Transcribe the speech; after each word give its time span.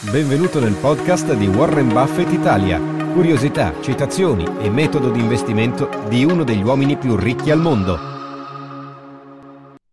Benvenuto 0.00 0.60
nel 0.60 0.76
podcast 0.80 1.34
di 1.34 1.48
Warren 1.48 1.88
Buffett 1.88 2.32
Italia. 2.32 2.78
Curiosità, 3.12 3.74
citazioni 3.82 4.46
e 4.60 4.70
metodo 4.70 5.10
di 5.10 5.18
investimento 5.18 5.90
di 6.08 6.24
uno 6.24 6.44
degli 6.44 6.62
uomini 6.62 6.96
più 6.96 7.16
ricchi 7.16 7.50
al 7.50 7.58
mondo. 7.58 7.98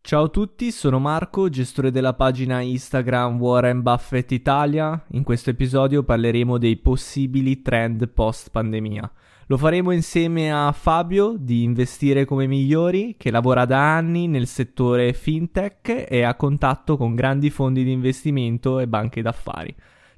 Ciao 0.01 0.25
a 0.25 0.29
tutti, 0.29 0.69
sono 0.69 0.99
Marco, 0.99 1.49
gestore 1.49 1.89
della 1.89 2.13
pagina 2.13 2.61
Instagram 2.61 3.39
Warren 3.39 3.81
Buffett 3.81 4.31
Italia. 4.31 5.03
In 5.13 5.23
questo 5.23 5.49
episodio 5.49 6.03
parleremo 6.03 6.59
dei 6.59 6.77
possibili 6.77 7.63
trend 7.63 8.07
post 8.09 8.51
pandemia. 8.51 9.11
Lo 9.47 9.57
faremo 9.57 9.89
insieme 9.89 10.53
a 10.53 10.71
Fabio 10.71 11.33
di 11.35 11.63
Investire 11.63 12.25
come 12.25 12.45
Migliori, 12.45 13.15
che 13.17 13.31
lavora 13.31 13.65
da 13.65 13.95
anni 13.95 14.27
nel 14.27 14.45
settore 14.45 15.13
fintech 15.13 16.05
e 16.07 16.21
ha 16.21 16.35
contatto 16.35 16.95
con 16.95 17.15
grandi 17.15 17.49
fondi 17.49 17.83
di 17.83 17.91
investimento 17.91 18.79
e 18.79 18.87
banche 18.87 19.23
d'affari. 19.23 19.75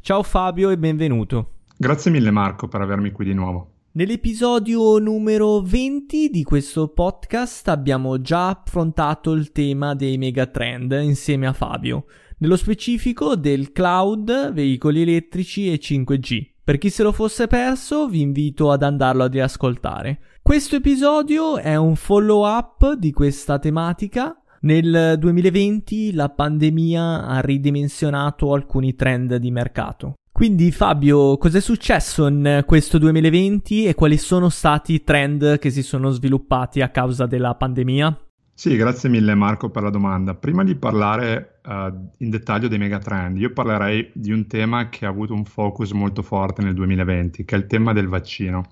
Ciao 0.08 0.24
Fabio 0.24 0.70
e 0.70 0.78
benvenuto. 0.78 1.56
Grazie 1.78 2.12
mille 2.12 2.32
Marco 2.32 2.70
per 2.70 2.80
avermi 2.80 3.12
qui 3.12 3.26
di 3.26 3.34
nuovo. 3.34 3.72
Nell'episodio 3.92 5.00
numero 5.00 5.60
20 5.60 6.30
di 6.30 6.44
questo 6.44 6.88
podcast 6.88 7.68
abbiamo 7.68 8.22
già 8.22 8.48
affrontato 8.48 9.34
il 9.34 9.52
tema 9.52 9.96
dei 9.96 10.18
megatrend 10.18 10.98
insieme 11.04 11.46
a 11.46 11.52
Fabio, 11.52 12.06
nello 12.38 12.56
specifico 12.56 13.36
del 13.36 13.74
cloud, 13.74 14.54
veicoli 14.54 15.02
elettrici 15.02 15.74
e 15.74 15.78
5G. 15.78 16.52
Per 16.64 16.78
chi 16.78 16.90
se 16.90 17.04
lo 17.04 17.12
fosse 17.12 17.48
perso, 17.48 18.08
vi 18.08 18.22
invito 18.22 18.72
ad 18.72 18.84
andarlo 18.84 19.24
a 19.24 19.28
riascoltare. 19.28 20.20
Questo 20.42 20.78
episodio 20.78 21.58
è 21.58 21.76
un 21.76 21.98
follow 21.98 22.48
up 22.48 22.94
di 22.94 23.12
questa 23.12 23.60
tematica 23.60 24.42
nel 24.62 25.16
2020 25.18 26.14
la 26.14 26.30
pandemia 26.30 27.26
ha 27.26 27.40
ridimensionato 27.42 28.54
alcuni 28.54 28.96
trend 28.96 29.36
di 29.36 29.52
mercato. 29.52 30.14
Quindi 30.32 30.72
Fabio, 30.72 31.38
cos'è 31.38 31.60
successo 31.60 32.28
in 32.28 32.64
questo 32.66 33.00
2020 33.00 33.86
e 33.86 33.96
quali 33.96 34.18
sono 34.18 34.50
stati 34.50 34.94
i 34.94 35.04
trend 35.04 35.58
che 35.58 35.72
si 35.72 35.82
sono 35.82 36.12
sviluppati 36.12 36.82
a 36.82 36.90
causa 36.90 37.26
della 37.26 37.56
pandemia? 37.56 38.16
Sì, 38.54 38.76
grazie 38.76 39.08
mille 39.08 39.36
Marco 39.36 39.70
per 39.70 39.84
la 39.84 39.92
domanda. 39.92 40.34
Prima 40.34 40.64
di 40.64 40.76
parlare 40.76 41.60
uh, 41.64 41.72
in 42.18 42.30
dettaglio 42.32 42.68
dei 42.68 42.80
megatrend, 42.80 43.38
io 43.38 43.54
parlerei 43.54 44.12
di 44.14 44.32
un 44.32 44.48
tema 44.48 44.90
che 44.90 45.06
ha 45.06 45.10
avuto 45.10 45.34
un 45.34 45.46
focus 45.46 45.92
molto 45.92 46.24
forte 46.24 46.64
nel 46.64 46.74
2020, 46.74 47.46
che 47.46 47.56
è 47.56 47.58
il 47.58 47.68
tema 47.68 47.94
del 47.94 48.08
vaccino. 48.08 48.66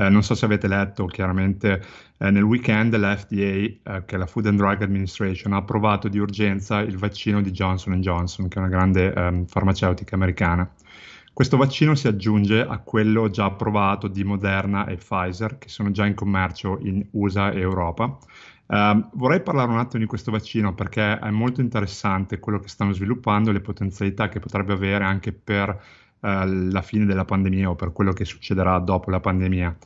Eh, 0.00 0.08
non 0.08 0.22
so 0.22 0.34
se 0.34 0.46
avete 0.46 0.66
letto, 0.66 1.04
chiaramente 1.04 1.82
eh, 2.16 2.30
nel 2.30 2.42
weekend 2.42 2.96
la 2.96 3.14
FDA, 3.14 3.34
eh, 3.34 3.80
che 4.06 4.14
è 4.14 4.16
la 4.16 4.24
Food 4.24 4.46
and 4.46 4.56
Drug 4.56 4.80
Administration, 4.80 5.52
ha 5.52 5.58
approvato 5.58 6.08
di 6.08 6.18
urgenza 6.18 6.80
il 6.80 6.96
vaccino 6.96 7.42
di 7.42 7.50
Johnson 7.50 8.00
Johnson, 8.00 8.48
che 8.48 8.56
è 8.56 8.62
una 8.62 8.70
grande 8.70 9.12
ehm, 9.12 9.44
farmaceutica 9.44 10.14
americana. 10.14 10.66
Questo 11.34 11.58
vaccino 11.58 11.94
si 11.94 12.08
aggiunge 12.08 12.62
a 12.62 12.78
quello 12.78 13.28
già 13.28 13.44
approvato 13.44 14.08
di 14.08 14.24
Moderna 14.24 14.86
e 14.86 14.96
Pfizer, 14.96 15.58
che 15.58 15.68
sono 15.68 15.90
già 15.90 16.06
in 16.06 16.14
commercio 16.14 16.78
in 16.80 17.04
USA 17.10 17.50
e 17.50 17.60
Europa. 17.60 18.16
Uh, 18.66 19.04
vorrei 19.14 19.42
parlare 19.42 19.70
un 19.70 19.78
attimo 19.78 20.00
di 20.00 20.08
questo 20.08 20.30
vaccino 20.30 20.74
perché 20.74 21.18
è 21.18 21.30
molto 21.30 21.60
interessante 21.60 22.38
quello 22.38 22.60
che 22.60 22.68
stanno 22.68 22.92
sviluppando 22.92 23.50
e 23.50 23.52
le 23.52 23.60
potenzialità 23.60 24.28
che 24.28 24.38
potrebbe 24.38 24.72
avere 24.72 25.02
anche 25.02 25.32
per 25.32 25.76
uh, 26.20 26.70
la 26.70 26.82
fine 26.82 27.04
della 27.04 27.24
pandemia 27.24 27.70
o 27.70 27.74
per 27.74 27.92
quello 27.92 28.12
che 28.12 28.24
succederà 28.24 28.78
dopo 28.78 29.10
la 29.10 29.20
pandemia. 29.20 29.76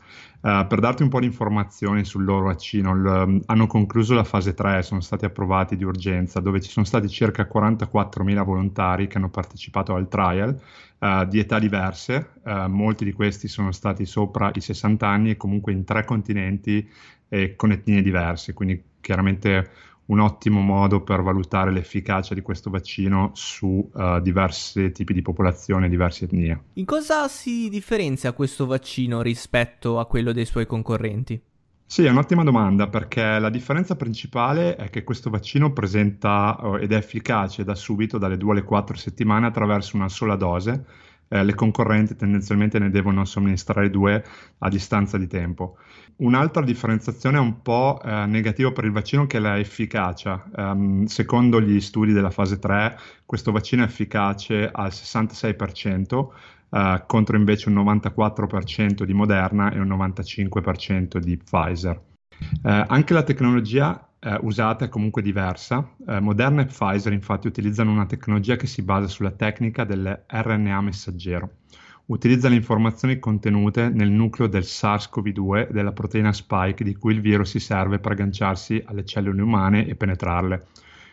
Uh, 0.40 0.66
per 0.66 0.78
darti 0.78 1.02
un 1.02 1.08
po' 1.08 1.20
di 1.20 1.26
informazioni 1.26 2.04
sul 2.04 2.24
loro 2.24 2.46
vaccino, 2.46 2.94
l- 2.94 3.40
hanno 3.46 3.66
concluso 3.66 4.14
la 4.14 4.24
fase 4.24 4.52
3, 4.52 4.82
sono 4.82 5.00
stati 5.00 5.24
approvati 5.24 5.76
di 5.76 5.84
urgenza, 5.84 6.40
dove 6.40 6.60
ci 6.60 6.70
sono 6.70 6.84
stati 6.84 7.08
circa 7.08 7.48
44.000 7.50 8.44
volontari 8.44 9.06
che 9.06 9.16
hanno 9.16 9.30
partecipato 9.30 9.94
al 9.94 10.08
trial 10.08 10.58
uh, 10.98 11.24
di 11.24 11.38
età 11.38 11.58
diverse, 11.58 12.32
uh, 12.42 12.68
molti 12.68 13.04
di 13.04 13.12
questi 13.12 13.48
sono 13.48 13.72
stati 13.72 14.04
sopra 14.04 14.50
i 14.52 14.60
60 14.60 15.06
anni 15.06 15.30
e 15.30 15.36
comunque 15.36 15.72
in 15.72 15.84
tre 15.84 16.04
continenti 16.04 16.86
e 17.28 17.56
con 17.56 17.72
etnie 17.72 18.02
diverse, 18.02 18.52
quindi 18.52 18.82
chiaramente 19.00 19.70
un 20.06 20.20
ottimo 20.20 20.60
modo 20.60 21.02
per 21.02 21.22
valutare 21.22 21.72
l'efficacia 21.72 22.34
di 22.34 22.42
questo 22.42 22.70
vaccino 22.70 23.30
su 23.34 23.90
uh, 23.92 24.20
diversi 24.20 24.92
tipi 24.92 25.14
di 25.14 25.22
popolazione, 25.22 25.88
diverse 25.88 26.24
etnie. 26.24 26.64
In 26.74 26.84
cosa 26.84 27.26
si 27.28 27.68
differenzia 27.68 28.32
questo 28.32 28.66
vaccino 28.66 29.22
rispetto 29.22 29.98
a 29.98 30.06
quello 30.06 30.32
dei 30.32 30.44
suoi 30.44 30.66
concorrenti? 30.66 31.40
Sì, 31.86 32.04
è 32.04 32.10
un'ottima 32.10 32.42
domanda 32.42 32.88
perché 32.88 33.38
la 33.38 33.50
differenza 33.50 33.94
principale 33.94 34.74
è 34.76 34.90
che 34.90 35.04
questo 35.04 35.30
vaccino 35.30 35.72
presenta 35.72 36.56
uh, 36.60 36.76
ed 36.76 36.92
è 36.92 36.96
efficace 36.96 37.64
da 37.64 37.74
subito, 37.74 38.18
dalle 38.18 38.36
2 38.36 38.52
alle 38.52 38.62
4 38.64 38.96
settimane, 38.96 39.46
attraverso 39.46 39.96
una 39.96 40.08
sola 40.08 40.36
dose. 40.36 40.84
Eh, 41.28 41.42
le 41.42 41.54
concorrenti 41.54 42.16
tendenzialmente 42.16 42.78
ne 42.78 42.90
devono 42.90 43.24
somministrare 43.24 43.90
due 43.90 44.24
a 44.58 44.68
distanza 44.68 45.18
di 45.18 45.26
tempo. 45.26 45.78
Un'altra 46.16 46.62
differenziazione 46.62 47.38
un 47.38 47.60
po' 47.60 48.00
eh, 48.04 48.26
negativa 48.26 48.70
per 48.70 48.84
il 48.84 48.92
vaccino 48.92 49.26
che 49.26 49.38
è 49.38 49.40
l'efficacia. 49.40 50.44
Um, 50.54 51.04
secondo 51.06 51.60
gli 51.60 51.80
studi 51.80 52.12
della 52.12 52.30
fase 52.30 52.58
3, 52.58 52.96
questo 53.26 53.50
vaccino 53.50 53.82
è 53.82 53.86
efficace 53.86 54.70
al 54.70 54.90
66%, 54.90 56.26
uh, 56.68 57.06
contro 57.06 57.36
invece 57.36 57.68
un 57.68 57.76
94% 57.76 59.02
di 59.02 59.12
Moderna 59.12 59.72
e 59.72 59.80
un 59.80 59.88
95% 59.88 61.18
di 61.18 61.36
Pfizer. 61.36 62.00
Uh, 62.62 62.84
anche 62.86 63.12
la 63.12 63.22
tecnologia 63.22 64.08
uh, 64.20 64.46
usata 64.46 64.84
è 64.84 64.88
comunque 64.88 65.22
diversa. 65.22 65.88
Uh, 65.98 66.18
Moderna 66.18 66.62
e 66.62 66.66
Pfizer 66.66 67.12
infatti 67.12 67.46
utilizzano 67.46 67.90
una 67.90 68.06
tecnologia 68.06 68.56
che 68.56 68.66
si 68.66 68.82
basa 68.82 69.08
sulla 69.08 69.32
tecnica 69.32 69.84
dell'RNA 69.84 70.80
messaggero 70.80 71.50
utilizza 72.06 72.48
le 72.48 72.56
informazioni 72.56 73.18
contenute 73.18 73.88
nel 73.88 74.10
nucleo 74.10 74.46
del 74.46 74.64
SARS-CoV-2 74.64 75.70
della 75.70 75.92
proteina 75.92 76.32
spike 76.32 76.84
di 76.84 76.94
cui 76.96 77.14
il 77.14 77.20
virus 77.20 77.50
si 77.50 77.60
serve 77.60 77.98
per 77.98 78.12
agganciarsi 78.12 78.82
alle 78.84 79.04
cellule 79.04 79.40
umane 79.40 79.86
e 79.86 79.94
penetrarle. 79.94 80.66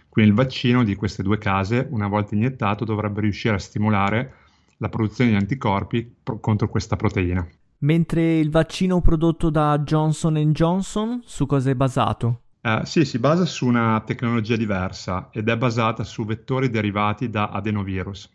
Quindi 0.10 0.32
il 0.32 0.38
vaccino 0.38 0.84
di 0.84 0.96
queste 0.96 1.24
due 1.24 1.38
case, 1.38 1.88
una 1.90 2.08
volta 2.08 2.36
iniettato, 2.36 2.84
dovrebbe 2.84 3.22
riuscire 3.22 3.56
a 3.56 3.60
stimolare 3.60 4.34
la 4.78 4.90
produzione 4.90 5.30
di 5.30 5.38
anticorpi 5.38 6.14
pro- 6.22 6.40
contro 6.40 6.68
questa 6.68 6.98
proteina. 6.98 7.48
Mentre 7.84 8.38
il 8.38 8.52
vaccino 8.52 9.02
prodotto 9.02 9.50
da 9.50 9.80
Johnson 9.80 10.36
Johnson 10.52 11.22
su 11.26 11.48
cosa 11.48 11.72
è 11.72 11.76
basato? 11.76 12.42
Uh, 12.62 12.84
sì, 12.84 13.06
si 13.06 13.18
basa 13.18 13.44
su 13.46 13.66
una 13.66 14.00
tecnologia 14.06 14.56
diversa 14.56 15.30
ed 15.32 15.50
è 15.50 15.58
basata 15.58 16.04
su 16.04 16.24
vettori 16.24 16.70
derivati 16.70 17.32
da 17.32 17.50
adenovirus. 17.50 18.30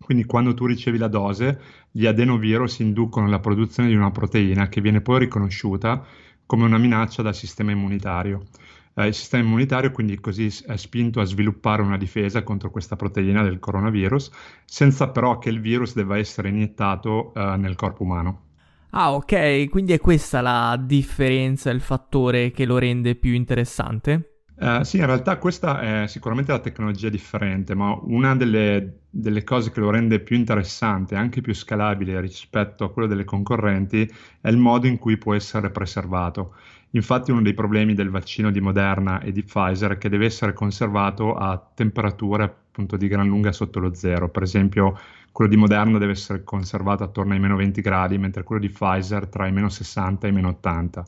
Quindi 0.00 0.24
quando 0.24 0.52
tu 0.52 0.66
ricevi 0.66 0.98
la 0.98 1.06
dose, 1.06 1.60
gli 1.92 2.06
adenovirus 2.06 2.80
inducono 2.80 3.28
la 3.28 3.38
produzione 3.38 3.88
di 3.88 3.94
una 3.94 4.10
proteina 4.10 4.68
che 4.68 4.80
viene 4.80 5.00
poi 5.00 5.20
riconosciuta 5.20 6.04
come 6.44 6.64
una 6.64 6.78
minaccia 6.78 7.22
dal 7.22 7.36
sistema 7.36 7.70
immunitario. 7.70 8.46
Eh, 8.94 9.06
il 9.06 9.14
sistema 9.14 9.44
immunitario 9.44 9.92
quindi 9.92 10.18
così 10.18 10.50
è 10.66 10.76
spinto 10.76 11.20
a 11.20 11.24
sviluppare 11.24 11.82
una 11.82 11.96
difesa 11.96 12.42
contro 12.42 12.72
questa 12.72 12.96
proteina 12.96 13.44
del 13.44 13.60
coronavirus, 13.60 14.32
senza 14.64 15.08
però 15.10 15.38
che 15.38 15.50
il 15.50 15.60
virus 15.60 15.94
debba 15.94 16.18
essere 16.18 16.48
iniettato 16.48 17.32
eh, 17.32 17.56
nel 17.58 17.76
corpo 17.76 18.02
umano. 18.02 18.50
Ah, 18.94 19.14
ok, 19.14 19.70
quindi 19.70 19.94
è 19.94 19.98
questa 19.98 20.42
la 20.42 20.78
differenza, 20.78 21.70
il 21.70 21.80
fattore 21.80 22.50
che 22.50 22.66
lo 22.66 22.76
rende 22.76 23.14
più 23.14 23.32
interessante? 23.32 24.32
Uh, 24.54 24.82
sì, 24.82 24.98
in 24.98 25.06
realtà 25.06 25.38
questa 25.38 25.80
è 26.02 26.06
sicuramente 26.06 26.52
la 26.52 26.58
tecnologia 26.58 27.08
differente, 27.08 27.74
ma 27.74 27.98
una 28.02 28.36
delle, 28.36 29.04
delle, 29.08 29.44
cose 29.44 29.70
che 29.70 29.80
lo 29.80 29.88
rende 29.88 30.20
più 30.20 30.36
interessante, 30.36 31.16
anche 31.16 31.40
più 31.40 31.54
scalabile 31.54 32.20
rispetto 32.20 32.84
a 32.84 32.92
quello 32.92 33.08
delle 33.08 33.24
concorrenti, 33.24 34.08
è 34.42 34.48
il 34.50 34.58
modo 34.58 34.86
in 34.86 34.98
cui 34.98 35.16
può 35.16 35.34
essere 35.34 35.70
preservato. 35.70 36.54
Infatti 36.90 37.30
uno 37.30 37.40
dei 37.40 37.54
problemi 37.54 37.94
del 37.94 38.10
vaccino 38.10 38.50
di 38.50 38.60
Moderna 38.60 39.20
e 39.22 39.32
di 39.32 39.42
Pfizer 39.42 39.92
è 39.92 39.98
che 39.98 40.10
deve 40.10 40.26
essere 40.26 40.52
conservato 40.52 41.34
a 41.34 41.58
temperature 41.74 42.44
appunto 42.44 42.98
di 42.98 43.08
gran 43.08 43.26
lunga 43.26 43.52
sotto 43.52 43.80
lo 43.80 43.94
zero. 43.94 44.28
Per 44.28 44.42
esempio 44.42 44.98
quello 45.32 45.50
di 45.50 45.56
Moderna 45.56 45.98
deve 45.98 46.12
essere 46.12 46.44
conservato 46.44 47.02
attorno 47.02 47.32
ai 47.32 47.40
meno 47.40 47.56
20 47.56 47.80
gradi, 47.80 48.18
mentre 48.18 48.44
quello 48.44 48.60
di 48.60 48.68
Pfizer 48.68 49.26
tra 49.28 49.46
i 49.46 49.52
meno 49.52 49.70
60 49.70 50.26
e 50.26 50.30
i 50.30 50.32
meno 50.32 50.48
80. 50.48 51.06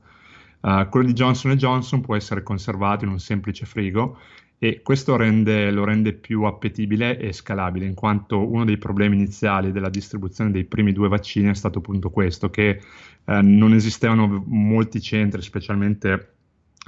Uh, 0.61 0.89
quello 0.89 1.07
di 1.07 1.13
Johnson 1.13 1.55
Johnson 1.57 2.01
può 2.01 2.17
essere 2.17 2.43
conservato 2.43 3.05
in 3.05 3.11
un 3.11 3.19
semplice 3.19 3.67
frigo 3.67 4.19
e 4.57 4.81
questo 4.83 5.17
rende, 5.17 5.71
lo 5.71 5.85
rende 5.85 6.15
più 6.15 6.45
appetibile 6.45 7.19
e 7.19 7.35
scalabile, 7.35 7.85
in 7.85 7.93
quanto 7.93 8.51
uno 8.51 8.65
dei 8.65 8.79
problemi 8.79 9.15
iniziali 9.15 9.73
della 9.73 9.91
distribuzione 9.91 10.51
dei 10.51 10.65
primi 10.65 10.93
due 10.93 11.09
vaccini 11.09 11.51
è 11.51 11.55
stato 11.55 11.81
appunto 11.81 12.09
questo, 12.09 12.49
che 12.49 12.81
eh, 13.27 13.43
non 13.43 13.75
esistevano 13.75 14.43
molti 14.47 15.03
centri, 15.03 15.43
specialmente 15.43 16.34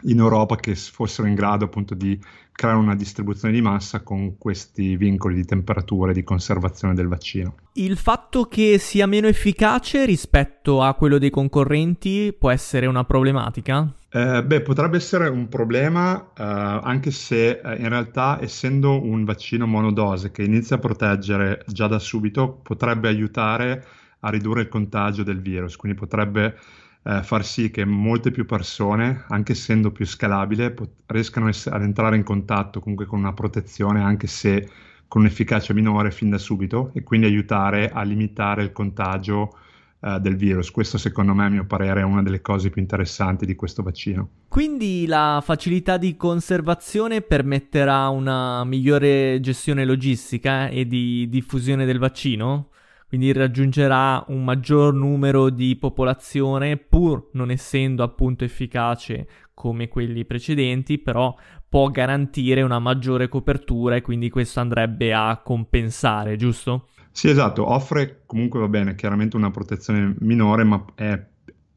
in 0.03 0.19
Europa 0.19 0.57
che 0.57 0.75
fossero 0.75 1.27
in 1.27 1.35
grado 1.35 1.65
appunto 1.65 1.95
di 1.95 2.19
creare 2.53 2.79
una 2.79 2.95
distribuzione 2.95 3.53
di 3.53 3.61
massa 3.61 4.01
con 4.01 4.39
questi 4.39 4.97
vincoli 4.97 5.35
di 5.35 5.45
temperatura 5.45 6.11
e 6.11 6.15
di 6.15 6.25
conservazione 6.25 6.95
del 6.95 7.07
vaccino. 7.07 7.57
Il 7.75 7.97
fatto 7.97 8.45
che 8.45 8.79
sia 8.79 9.07
meno 9.07 9.27
efficace 9.27 10.07
rispetto 10.07 10.83
a 10.83 10.95
quello 10.95 11.19
dei 11.19 11.31
concorrenti 11.31 12.35
può 12.37 12.51
essere 12.51 12.87
una 12.87 13.05
problematica? 13.05 13.93
Eh, 14.09 14.43
beh, 14.43 14.63
potrebbe 14.63 14.97
essere 14.97 15.29
un 15.29 15.49
problema, 15.49 16.33
eh, 16.35 16.43
anche 16.43 17.11
se 17.11 17.61
eh, 17.63 17.77
in 17.77 17.91
realtà, 17.91 18.39
essendo 18.41 19.03
un 19.03 19.25
vaccino 19.25 19.67
monodose 19.67 20.31
che 20.31 20.43
inizia 20.43 20.77
a 20.77 20.79
proteggere 20.79 21.63
già 21.67 21.87
da 21.87 21.99
subito, 21.99 22.61
potrebbe 22.63 23.09
aiutare 23.09 23.85
a 24.21 24.31
ridurre 24.31 24.63
il 24.63 24.69
contagio 24.69 25.23
del 25.23 25.43
virus, 25.43 25.77
quindi 25.77 25.99
potrebbe 25.99 26.57
eh, 27.07 27.23
far 27.23 27.45
sì 27.45 27.71
che 27.71 27.85
molte 27.85 28.33
più 28.33 28.45
persone, 28.45 29.25
anche 29.29 29.53
essendo 29.53 29.93
più 29.93 30.05
scalabile, 30.05 30.73
pot- 30.73 31.03
riescano 31.07 31.49
ess- 31.49 31.69
ad 31.69 31.83
entrare 31.83 32.17
in 32.17 32.25
contatto 32.25 32.81
comunque 32.81 33.07
con 33.07 33.21
una 33.21 33.33
protezione, 33.33 34.03
anche 34.03 34.27
se 34.27 34.69
con 35.07 35.21
un'efficacia 35.21 35.73
minore 35.73 36.11
fin 36.11 36.31
da 36.31 36.39
subito, 36.39 36.91
e 36.95 37.05
quindi 37.05 37.27
aiutare 37.27 37.91
a 37.91 38.03
limitare 38.03 38.65
il 38.65 38.73
contagio 38.73 39.57
eh, 40.01 40.19
del 40.19 40.35
virus. 40.35 40.73
Questo 40.73 40.99
secondo 40.99 41.33
me, 41.33 41.45
a 41.45 41.49
mio 41.49 41.65
parere, 41.65 42.01
è 42.01 42.05
una 42.05 42.25
delle 42.25 42.41
cose 42.41 42.71
più 42.71 42.81
interessanti 42.81 43.47
di 43.47 43.55
questo 43.55 43.85
vaccino. 43.85 44.29
Quindi 44.49 45.07
la 45.07 45.41
facilità 45.45 45.99
di 45.99 46.17
conservazione 46.17 47.21
permetterà 47.21 48.09
una 48.09 48.65
migliore 48.65 49.39
gestione 49.41 49.85
logistica 49.85 50.67
e 50.67 50.89
di 50.89 51.29
diffusione 51.29 51.85
del 51.85 52.01
vaccino? 52.01 52.71
Quindi 53.09 53.33
raggiungerà 53.33 54.25
un 54.29 54.45
maggior 54.45 54.93
numero 54.93 55.51
di 55.51 55.77
popolazione 55.77 56.77
pur 56.77 57.29
non 57.33 57.51
essendo 57.51 58.03
appunto 58.03 58.45
efficace 58.45 59.27
come 59.55 59.89
quelli 59.89 60.25
precedenti, 60.25 60.99
però 60.99 61.35
può 61.69 61.89
garantire 61.91 62.63
una 62.63 62.79
maggiore 62.79 63.29
copertura 63.29 63.97
e 63.97 64.03
quindi 64.03 64.29
questo 64.29 64.61
andrebbe 64.61 65.15
a 65.15 65.41
compensare, 65.43 66.37
giusto? 66.37 66.89
Sì, 67.11 67.31
esatto, 67.31 67.71
offre 67.71 68.23
comunque 68.27 68.61
va 68.61 68.69
bene, 68.69 68.95
chiaramente 68.95 69.37
una 69.37 69.51
protezione 69.51 70.15
minore, 70.19 70.65
ma 70.65 70.85
è 70.95 71.19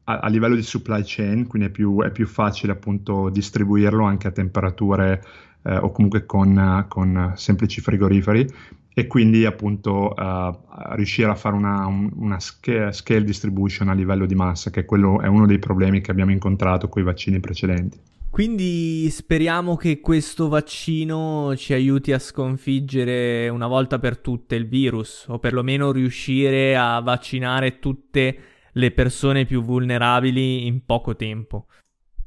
a, 0.04 0.28
livello 0.28 0.54
di 0.54 0.62
supply 0.62 1.02
chain, 1.04 1.46
quindi 1.46 1.68
è 1.68 1.70
più, 1.70 2.02
è 2.02 2.10
più, 2.10 2.26
facile 2.26 2.72
appunto 2.72 3.30
distribuirlo 3.30 4.04
anche 4.04 4.28
a 4.28 4.32
temperature 4.32 5.22
eh, 5.62 5.76
o 5.76 5.92
comunque 5.92 6.26
con, 6.26 6.84
con 6.88 7.32
semplici 7.36 7.80
frigoriferi 7.80 8.46
e 8.92 9.06
quindi 9.06 9.44
appunto 9.44 10.12
uh, 10.16 10.52
riuscire 10.94 11.30
a 11.30 11.34
fare 11.34 11.54
una, 11.54 11.86
un, 11.86 12.10
una 12.16 12.40
scale, 12.40 12.92
scale, 12.92 13.24
distribution 13.24 13.88
a 13.88 13.94
livello 13.94 14.26
di 14.26 14.34
massa, 14.34 14.70
che 14.70 14.84
quello 14.84 15.20
è 15.20 15.26
uno 15.26 15.46
dei 15.46 15.58
problemi 15.58 16.00
che 16.00 16.10
abbiamo 16.10 16.32
incontrato 16.32 16.88
con 16.88 17.02
i 17.02 17.04
vaccini 17.04 17.40
precedenti. 17.40 17.98
Quindi 18.30 19.08
speriamo 19.10 19.76
che 19.76 20.00
questo 20.00 20.48
vaccino 20.48 21.54
ci 21.56 21.72
aiuti 21.72 22.12
a 22.12 22.18
sconfiggere 22.20 23.48
una 23.48 23.66
volta 23.66 23.98
per 23.98 24.18
tutte 24.18 24.54
il 24.54 24.68
virus, 24.68 25.26
o 25.28 25.38
perlomeno 25.40 25.90
riuscire 25.90 26.76
a 26.76 27.00
vaccinare 27.00 27.80
tutte 27.80 28.38
le 28.72 28.90
persone 28.92 29.46
più 29.46 29.62
vulnerabili 29.62 30.66
in 30.66 30.84
poco 30.84 31.16
tempo. 31.16 31.66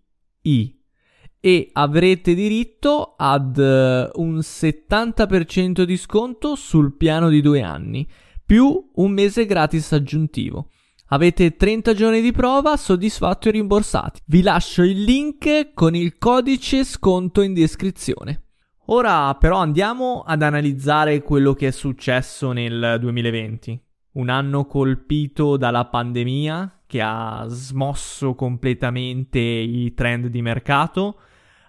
e 1.42 1.70
avrete 1.72 2.34
diritto 2.34 3.16
ad 3.18 3.58
uh, 3.58 4.22
un 4.22 4.40
70% 4.40 5.84
di 5.84 5.98
sconto 5.98 6.56
sul 6.56 6.96
piano 6.96 7.30
di 7.30 7.42
due 7.42 7.62
anni, 7.62 8.08
più 8.46 8.92
un 8.96 9.12
mese 9.12 9.46
gratis 9.46 9.92
aggiuntivo. 9.94 10.70
Avete 11.12 11.56
30 11.56 11.94
giorni 11.94 12.22
di 12.22 12.32
prova, 12.32 12.78
soddisfatti 12.78 13.48
e 13.48 13.52
rimborsati. 13.52 14.20
Vi 14.26 14.42
lascio 14.42 14.84
il 14.84 15.02
link 15.02 15.74
con 15.74 15.96
il 15.96 16.18
codice 16.18 16.84
sconto 16.84 17.42
in 17.42 17.54
descrizione. 17.54 18.44
Ora 18.92 19.34
però 19.36 19.58
andiamo 19.58 20.24
ad 20.26 20.42
analizzare 20.44 21.22
quello 21.22 21.54
che 21.54 21.68
è 21.68 21.72
successo 21.72 22.52
nel 22.52 22.98
2020, 23.00 23.82
un 24.14 24.30
anno 24.30 24.66
colpito 24.66 25.58
dalla 25.58 25.86
pandemia 25.86 26.79
che 26.90 27.02
ha 27.02 27.46
smosso 27.50 28.34
completamente 28.34 29.38
i 29.38 29.94
trend 29.94 30.26
di 30.26 30.42
mercato 30.42 31.20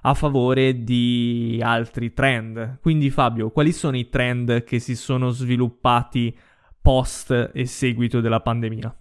a 0.01 0.15
favore 0.15 0.83
di 0.83 1.61
altri 1.63 2.15
trend. 2.15 2.79
Quindi 2.81 3.11
Fabio, 3.11 3.51
quali 3.51 3.71
sono 3.71 3.99
i 3.99 4.09
trend 4.09 4.65
che 4.65 4.79
si 4.79 4.97
sono 4.97 5.29
sviluppati 5.29 6.35
post 6.81 7.51
e 7.53 7.67
seguito 7.67 8.23
della 8.23 8.41
pandemia? 8.41 8.97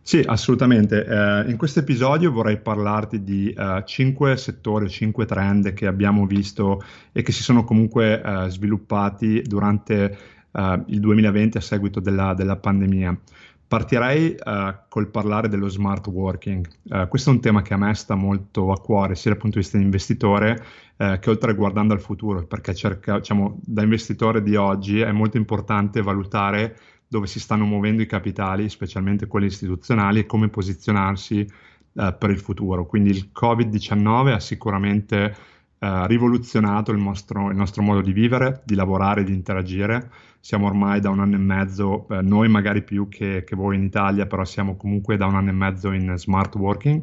Sì, 0.00 0.22
assolutamente. 0.24 1.04
Eh, 1.04 1.50
in 1.50 1.56
questo 1.56 1.80
episodio 1.80 2.30
vorrei 2.30 2.60
parlarti 2.60 3.24
di 3.24 3.52
cinque 3.84 4.36
settori, 4.36 4.88
cinque 4.88 5.26
trend 5.26 5.72
che 5.72 5.88
abbiamo 5.88 6.24
visto 6.24 6.84
e 7.10 7.22
che 7.22 7.32
si 7.32 7.42
sono 7.42 7.64
comunque 7.64 8.22
uh, 8.24 8.46
sviluppati 8.46 9.42
durante 9.42 10.16
uh, 10.52 10.84
il 10.86 11.00
2020 11.00 11.56
a 11.56 11.60
seguito 11.60 11.98
della, 11.98 12.32
della 12.32 12.54
pandemia. 12.54 13.18
Partirei 13.74 14.36
uh, 14.38 14.72
col 14.88 15.08
parlare 15.08 15.48
dello 15.48 15.68
smart 15.68 16.06
working. 16.06 16.64
Uh, 16.84 17.08
questo 17.08 17.30
è 17.30 17.32
un 17.32 17.40
tema 17.40 17.60
che 17.60 17.74
a 17.74 17.76
me 17.76 17.92
sta 17.94 18.14
molto 18.14 18.70
a 18.70 18.80
cuore, 18.80 19.16
sia 19.16 19.32
dal 19.32 19.40
punto 19.40 19.56
di 19.56 19.64
vista 19.64 19.78
di 19.78 19.82
investitore 19.82 20.64
uh, 20.98 21.18
che 21.18 21.28
oltre 21.28 21.56
guardando 21.56 21.92
al 21.92 22.00
futuro, 22.00 22.46
perché 22.46 22.72
cerca, 22.72 23.18
diciamo, 23.18 23.58
da 23.64 23.82
investitore 23.82 24.44
di 24.44 24.54
oggi 24.54 25.00
è 25.00 25.10
molto 25.10 25.38
importante 25.38 26.02
valutare 26.02 26.78
dove 27.08 27.26
si 27.26 27.40
stanno 27.40 27.64
muovendo 27.64 28.00
i 28.00 28.06
capitali, 28.06 28.68
specialmente 28.68 29.26
quelli 29.26 29.46
istituzionali, 29.46 30.20
e 30.20 30.26
come 30.26 30.48
posizionarsi 30.48 31.44
per 31.92 32.30
il 32.30 32.38
futuro. 32.38 32.86
Quindi 32.86 33.10
il 33.10 33.30
Covid-19 33.34 34.32
ha 34.34 34.40
sicuramente 34.40 35.34
rivoluzionato 36.06 36.92
il 36.92 36.98
nostro, 36.98 37.50
il 37.50 37.56
nostro 37.56 37.82
modo 37.82 38.00
di 38.00 38.12
vivere, 38.12 38.62
di 38.64 38.74
lavorare, 38.74 39.24
di 39.24 39.32
interagire 39.32 40.10
siamo 40.44 40.66
ormai 40.66 41.00
da 41.00 41.08
un 41.08 41.20
anno 41.20 41.36
e 41.36 41.38
mezzo, 41.38 42.06
eh, 42.10 42.20
noi 42.20 42.50
magari 42.50 42.82
più 42.82 43.08
che, 43.08 43.44
che, 43.46 43.56
voi 43.56 43.76
in 43.76 43.82
Italia, 43.82 44.26
però 44.26 44.44
siamo 44.44 44.76
comunque 44.76 45.16
da 45.16 45.24
un 45.24 45.36
anno 45.36 45.48
e 45.48 45.54
mezzo 45.54 45.90
in 45.90 46.12
smart 46.18 46.54
working. 46.56 47.02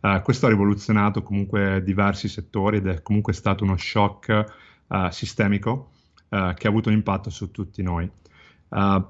Uh, 0.00 0.20
questo 0.20 0.44
ha 0.44 0.50
rivoluzionato 0.50 1.22
comunque 1.22 1.82
diversi 1.82 2.28
settori 2.28 2.76
ed 2.76 2.88
è 2.88 3.00
comunque 3.00 3.32
stato 3.32 3.64
uno 3.64 3.78
shock 3.78 4.44
uh, 4.88 5.08
sistemico 5.08 5.92
uh, 6.28 6.52
che 6.52 6.66
ha 6.66 6.68
avuto 6.68 6.90
un 6.90 6.96
impatto 6.96 7.30
su 7.30 7.50
tutti 7.50 7.80
noi. 7.82 8.10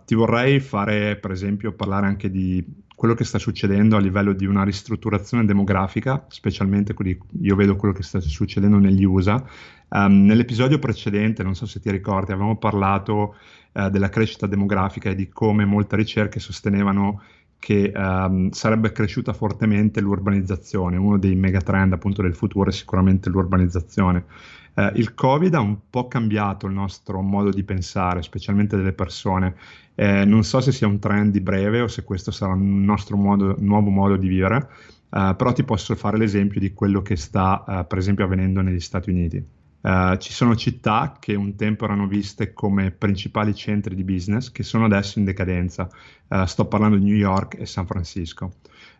ti 0.04 0.14
vorrei 0.14 0.60
fare, 0.60 1.16
per 1.16 1.32
esempio, 1.32 1.72
parlare 1.72 2.06
anche 2.06 2.30
di 2.30 2.64
quello 2.94 3.14
che 3.14 3.24
sta 3.24 3.38
succedendo 3.38 3.96
a 3.96 4.00
livello 4.00 4.32
di 4.32 4.46
una 4.46 4.64
ristrutturazione 4.64 5.44
demografica, 5.44 6.24
specialmente 6.28 6.94
quelli, 6.94 7.18
io 7.40 7.56
vedo 7.56 7.76
quello 7.76 7.94
che 7.94 8.02
sta 8.02 8.20
succedendo 8.20 8.78
negli 8.78 9.04
USA. 9.04 9.44
Um, 9.88 10.24
nell'episodio 10.24 10.78
precedente, 10.78 11.42
non 11.42 11.54
so 11.54 11.66
se 11.66 11.80
ti 11.80 11.90
ricordi, 11.90 12.32
avevamo 12.32 12.56
parlato 12.56 13.34
uh, 13.72 13.88
della 13.88 14.08
crescita 14.08 14.46
demografica 14.46 15.10
e 15.10 15.14
di 15.14 15.28
come 15.28 15.64
molte 15.64 15.96
ricerche 15.96 16.40
sostenevano 16.40 17.22
che 17.58 17.92
um, 17.94 18.50
sarebbe 18.50 18.90
cresciuta 18.90 19.32
fortemente 19.32 20.00
l'urbanizzazione. 20.00 20.96
Uno 20.96 21.18
dei 21.18 21.36
megatrend 21.36 21.92
appunto 21.92 22.20
del 22.20 22.34
futuro 22.34 22.70
è 22.70 22.72
sicuramente 22.72 23.30
l'urbanizzazione. 23.30 24.24
Uh, 24.74 24.90
il 24.94 25.14
Covid 25.14 25.54
ha 25.54 25.60
un 25.60 25.76
po' 25.90 26.08
cambiato 26.08 26.66
il 26.66 26.72
nostro 26.72 27.20
modo 27.20 27.50
di 27.50 27.62
pensare, 27.62 28.22
specialmente 28.22 28.76
delle 28.76 28.92
persone. 28.92 29.54
Eh, 29.94 30.24
non 30.24 30.42
so 30.42 30.60
se 30.60 30.72
sia 30.72 30.86
un 30.86 30.98
trend 30.98 31.32
di 31.32 31.40
breve 31.40 31.82
o 31.82 31.88
se 31.88 32.02
questo 32.02 32.30
sarà 32.30 32.54
un 32.54 32.82
nostro 32.82 33.16
modo, 33.16 33.54
nuovo 33.58 33.90
modo 33.90 34.16
di 34.16 34.26
vivere, 34.26 34.68
uh, 35.10 35.36
però 35.36 35.52
ti 35.52 35.64
posso 35.64 35.94
fare 35.94 36.16
l'esempio 36.16 36.58
di 36.58 36.72
quello 36.72 37.02
che 37.02 37.16
sta, 37.16 37.62
uh, 37.66 37.86
per 37.86 37.98
esempio, 37.98 38.24
avvenendo 38.24 38.62
negli 38.62 38.80
Stati 38.80 39.10
Uniti. 39.10 39.44
Uh, 39.82 40.16
ci 40.16 40.32
sono 40.32 40.54
città 40.54 41.16
che 41.18 41.34
un 41.34 41.56
tempo 41.56 41.84
erano 41.84 42.06
viste 42.06 42.52
come 42.52 42.92
principali 42.92 43.52
centri 43.52 43.96
di 43.96 44.04
business 44.04 44.50
che 44.52 44.62
sono 44.62 44.86
adesso 44.86 45.18
in 45.18 45.26
decadenza. 45.26 45.90
Uh, 46.28 46.44
sto 46.46 46.66
parlando 46.66 46.96
di 46.96 47.04
New 47.04 47.16
York 47.16 47.58
e 47.58 47.66
San 47.66 47.84
Francisco. 47.84 48.54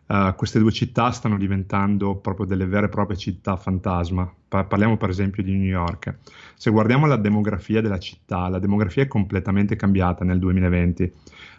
Uh, 0.05 0.35
queste 0.35 0.59
due 0.59 0.71
città 0.71 1.11
stanno 1.11 1.37
diventando 1.37 2.17
proprio 2.17 2.45
delle 2.45 2.65
vere 2.65 2.87
e 2.87 2.89
proprie 2.89 3.17
città 3.17 3.55
fantasma. 3.55 4.31
Pa- 4.47 4.65
parliamo 4.65 4.97
per 4.97 5.09
esempio 5.09 5.41
di 5.43 5.53
New 5.53 5.67
York. 5.67 6.17
Se 6.55 6.69
guardiamo 6.71 7.05
la 7.05 7.15
demografia 7.15 7.81
della 7.81 7.99
città, 7.99 8.49
la 8.49 8.59
demografia 8.59 9.03
è 9.03 9.07
completamente 9.07 9.77
cambiata 9.77 10.25
nel 10.25 10.39
2020. 10.39 11.03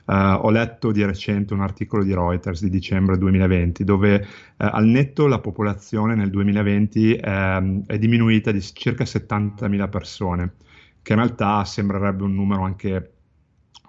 Uh, 0.04 0.12
eh, 0.12 0.32
ho 0.42 0.50
letto 0.50 0.92
di 0.92 1.02
recente 1.04 1.54
un 1.54 1.62
articolo 1.62 2.04
di 2.04 2.12
Reuters 2.12 2.62
di 2.62 2.68
dicembre 2.68 3.16
2020 3.16 3.84
dove 3.84 4.16
uh, 4.16 4.22
al 4.56 4.84
netto 4.84 5.26
la 5.26 5.38
popolazione 5.38 6.14
nel 6.14 6.28
2020 6.28 7.14
è, 7.14 7.62
è 7.86 7.98
diminuita 7.98 8.52
di 8.52 8.60
circa 8.60 9.04
70.000 9.04 9.88
persone, 9.88 10.52
che 11.00 11.12
in 11.14 11.18
realtà 11.18 11.64
sembrerebbe 11.64 12.22
un 12.22 12.34
numero 12.34 12.62
anche 12.64 13.13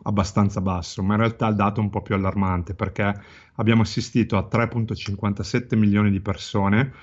abbastanza 0.04 0.62
basso, 0.62 1.02
ma 1.04 1.14
in 1.14 1.22
realtà 1.22 1.48
il 1.48 1.56
dato 1.56 1.80
è 1.80 1.84
un 1.84 1.90
po' 1.90 2.02
più 2.02 2.16
allarmante 2.16 2.74
perché 2.74 3.14
abbiamo 3.56 3.82
assistito 3.82 4.38
a 4.38 4.48
3.57 4.50 5.78
milioni 5.78 6.12
di 6.12 6.20
persone 6.20 6.94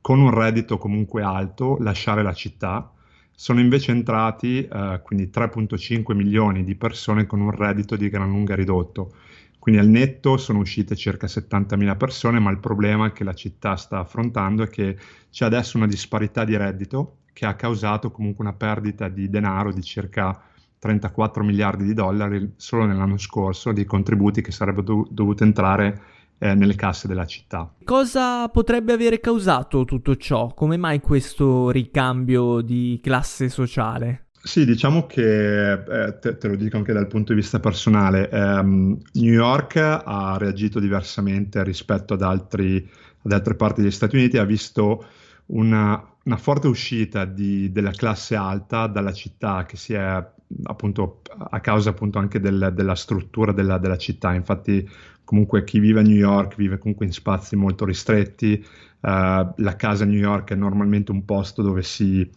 con 0.00 0.20
un 0.20 0.30
reddito 0.30 0.78
comunque 0.78 1.22
alto 1.22 1.78
lasciare 1.80 2.22
la 2.22 2.32
città. 2.32 2.92
Sono 3.34 3.60
invece 3.60 3.92
entrati 3.92 4.64
eh, 4.64 5.00
quindi 5.02 5.30
3.5 5.32 6.14
milioni 6.14 6.64
di 6.64 6.74
persone 6.74 7.26
con 7.26 7.40
un 7.40 7.50
reddito 7.50 7.96
di 7.96 8.08
gran 8.08 8.28
lunga 8.28 8.54
ridotto. 8.54 9.14
Quindi 9.58 9.80
al 9.80 9.88
netto 9.88 10.36
sono 10.38 10.58
uscite 10.58 10.96
circa 10.96 11.28
70.000 11.28 11.96
persone, 11.96 12.40
ma 12.40 12.50
il 12.50 12.58
problema 12.58 13.12
che 13.12 13.22
la 13.22 13.32
città 13.32 13.76
sta 13.76 14.00
affrontando 14.00 14.64
è 14.64 14.68
che 14.68 14.98
c'è 15.30 15.44
adesso 15.44 15.76
una 15.76 15.86
disparità 15.86 16.44
di 16.44 16.56
reddito 16.56 17.18
che 17.32 17.46
ha 17.46 17.54
causato 17.54 18.10
comunque 18.10 18.44
una 18.44 18.54
perdita 18.54 19.08
di 19.08 19.30
denaro 19.30 19.72
di 19.72 19.82
circa 19.82 20.42
34 20.82 21.44
miliardi 21.44 21.84
di 21.84 21.94
dollari 21.94 22.54
solo 22.56 22.86
nell'anno 22.86 23.16
scorso 23.16 23.70
di 23.70 23.84
contributi 23.84 24.42
che 24.42 24.50
sarebbero 24.50 24.82
dov- 24.82 25.08
dovuti 25.10 25.44
entrare 25.44 26.00
eh, 26.38 26.54
nelle 26.54 26.74
casse 26.74 27.06
della 27.06 27.24
città. 27.24 27.72
Cosa 27.84 28.48
potrebbe 28.48 28.92
avere 28.92 29.20
causato 29.20 29.84
tutto 29.84 30.16
ciò? 30.16 30.52
Come 30.54 30.76
mai 30.76 30.98
questo 30.98 31.70
ricambio 31.70 32.62
di 32.62 32.98
classe 33.00 33.48
sociale? 33.48 34.30
Sì, 34.42 34.64
diciamo 34.64 35.06
che 35.06 35.72
eh, 35.72 36.18
te, 36.18 36.36
te, 36.36 36.48
lo 36.48 36.56
dico 36.56 36.78
anche 36.78 36.92
dal 36.92 37.06
punto 37.06 37.32
di 37.32 37.38
vista 37.38 37.60
personale. 37.60 38.28
Um, 38.32 38.98
New 39.12 39.32
York 39.32 39.76
ha 39.76 40.36
reagito 40.36 40.80
diversamente 40.80 41.62
rispetto 41.62 42.14
ad, 42.14 42.22
altri, 42.22 42.90
ad 43.22 43.30
altre 43.30 43.54
parti 43.54 43.82
degli 43.82 43.92
Stati 43.92 44.16
Uniti, 44.16 44.36
ha 44.36 44.44
visto 44.44 45.04
una, 45.46 46.11
una 46.24 46.36
forte 46.36 46.68
uscita 46.68 47.24
di, 47.24 47.72
della 47.72 47.90
classe 47.90 48.36
alta 48.36 48.86
dalla 48.86 49.12
città 49.12 49.64
che 49.64 49.76
si 49.76 49.94
è 49.94 50.24
appunto 50.64 51.22
a 51.36 51.60
causa 51.60 51.90
appunto 51.90 52.18
anche 52.18 52.38
del, 52.38 52.72
della 52.74 52.94
struttura 52.94 53.52
della, 53.52 53.78
della, 53.78 53.96
città. 53.96 54.34
Infatti, 54.34 54.88
comunque 55.24 55.64
chi 55.64 55.78
vive 55.78 56.00
a 56.00 56.02
New 56.02 56.16
York 56.16 56.56
vive 56.56 56.78
comunque 56.78 57.06
in 57.06 57.12
spazi 57.12 57.56
molto 57.56 57.84
ristretti. 57.84 58.64
Uh, 59.00 59.52
la 59.56 59.74
casa 59.76 60.04
a 60.04 60.06
New 60.06 60.18
York 60.18 60.52
è 60.52 60.54
normalmente 60.54 61.10
un 61.10 61.24
posto 61.24 61.62
dove 61.62 61.82
si 61.82 62.30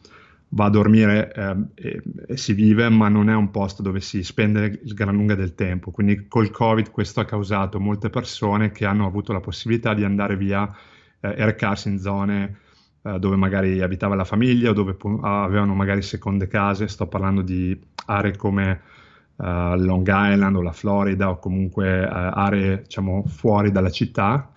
va 0.49 0.65
a 0.65 0.69
dormire 0.69 1.31
eh, 1.33 1.55
e, 1.75 2.03
e, 2.27 2.37
si 2.37 2.53
vive, 2.53 2.87
ma 2.89 3.09
non 3.09 3.29
è 3.29 3.35
un 3.35 3.51
posto 3.51 3.81
dove 3.81 3.99
si 3.99 4.23
spende 4.23 4.79
il 4.83 4.93
gran 4.93 5.13
lunga 5.13 5.35
del 5.35 5.53
tempo. 5.53 5.91
Quindi 5.91 6.27
col 6.27 6.49
Covid 6.49 6.91
questo 6.91 7.19
ha 7.19 7.25
causato 7.25 7.79
molte 7.79 8.09
persone 8.09 8.71
che 8.71 8.85
hanno 8.85 9.05
avuto 9.05 9.33
la 9.33 9.41
possibilità 9.41 9.93
di 9.93 10.03
andare 10.03 10.37
via 10.37 10.73
eh, 11.19 11.35
e 11.37 11.45
recarsi 11.45 11.89
in 11.89 11.99
zone 11.99 12.59
eh, 13.05 13.19
dove 13.19 13.35
magari 13.35 13.81
abitava 13.81 14.15
la 14.15 14.23
famiglia 14.23 14.71
o 14.71 14.73
dove 14.73 14.95
pu- 14.95 15.19
avevano 15.21 15.75
magari 15.75 16.01
seconde 16.01 16.47
case, 16.47 16.87
sto 16.87 17.05
parlando 17.05 17.43
di 17.43 17.79
aree 18.07 18.35
come 18.35 18.81
uh, 19.35 19.75
Long 19.75 20.07
Island 20.07 20.55
o 20.55 20.61
la 20.63 20.71
Florida 20.71 21.29
o 21.29 21.37
comunque 21.37 22.03
uh, 22.03 22.07
aree 22.09 22.81
diciamo 22.81 23.23
fuori 23.27 23.71
dalla 23.71 23.91
città 23.91 24.49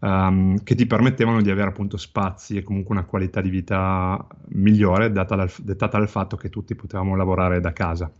um, 0.00 0.60
che 0.64 0.74
ti 0.74 0.86
permettevano 0.86 1.40
di 1.40 1.50
avere 1.52 1.68
appunto 1.68 1.96
spazi 1.96 2.56
e 2.56 2.64
comunque 2.64 2.96
una 2.96 3.04
qualità 3.04 3.40
di 3.40 3.50
vita 3.50 4.26
migliore 4.48 5.12
dal, 5.12 5.48
dettata 5.58 5.98
dal 5.98 6.08
fatto 6.08 6.36
che 6.36 6.50
tutti 6.50 6.74
potevamo 6.74 7.14
lavorare 7.14 7.60
da 7.60 7.72
casa. 7.72 8.10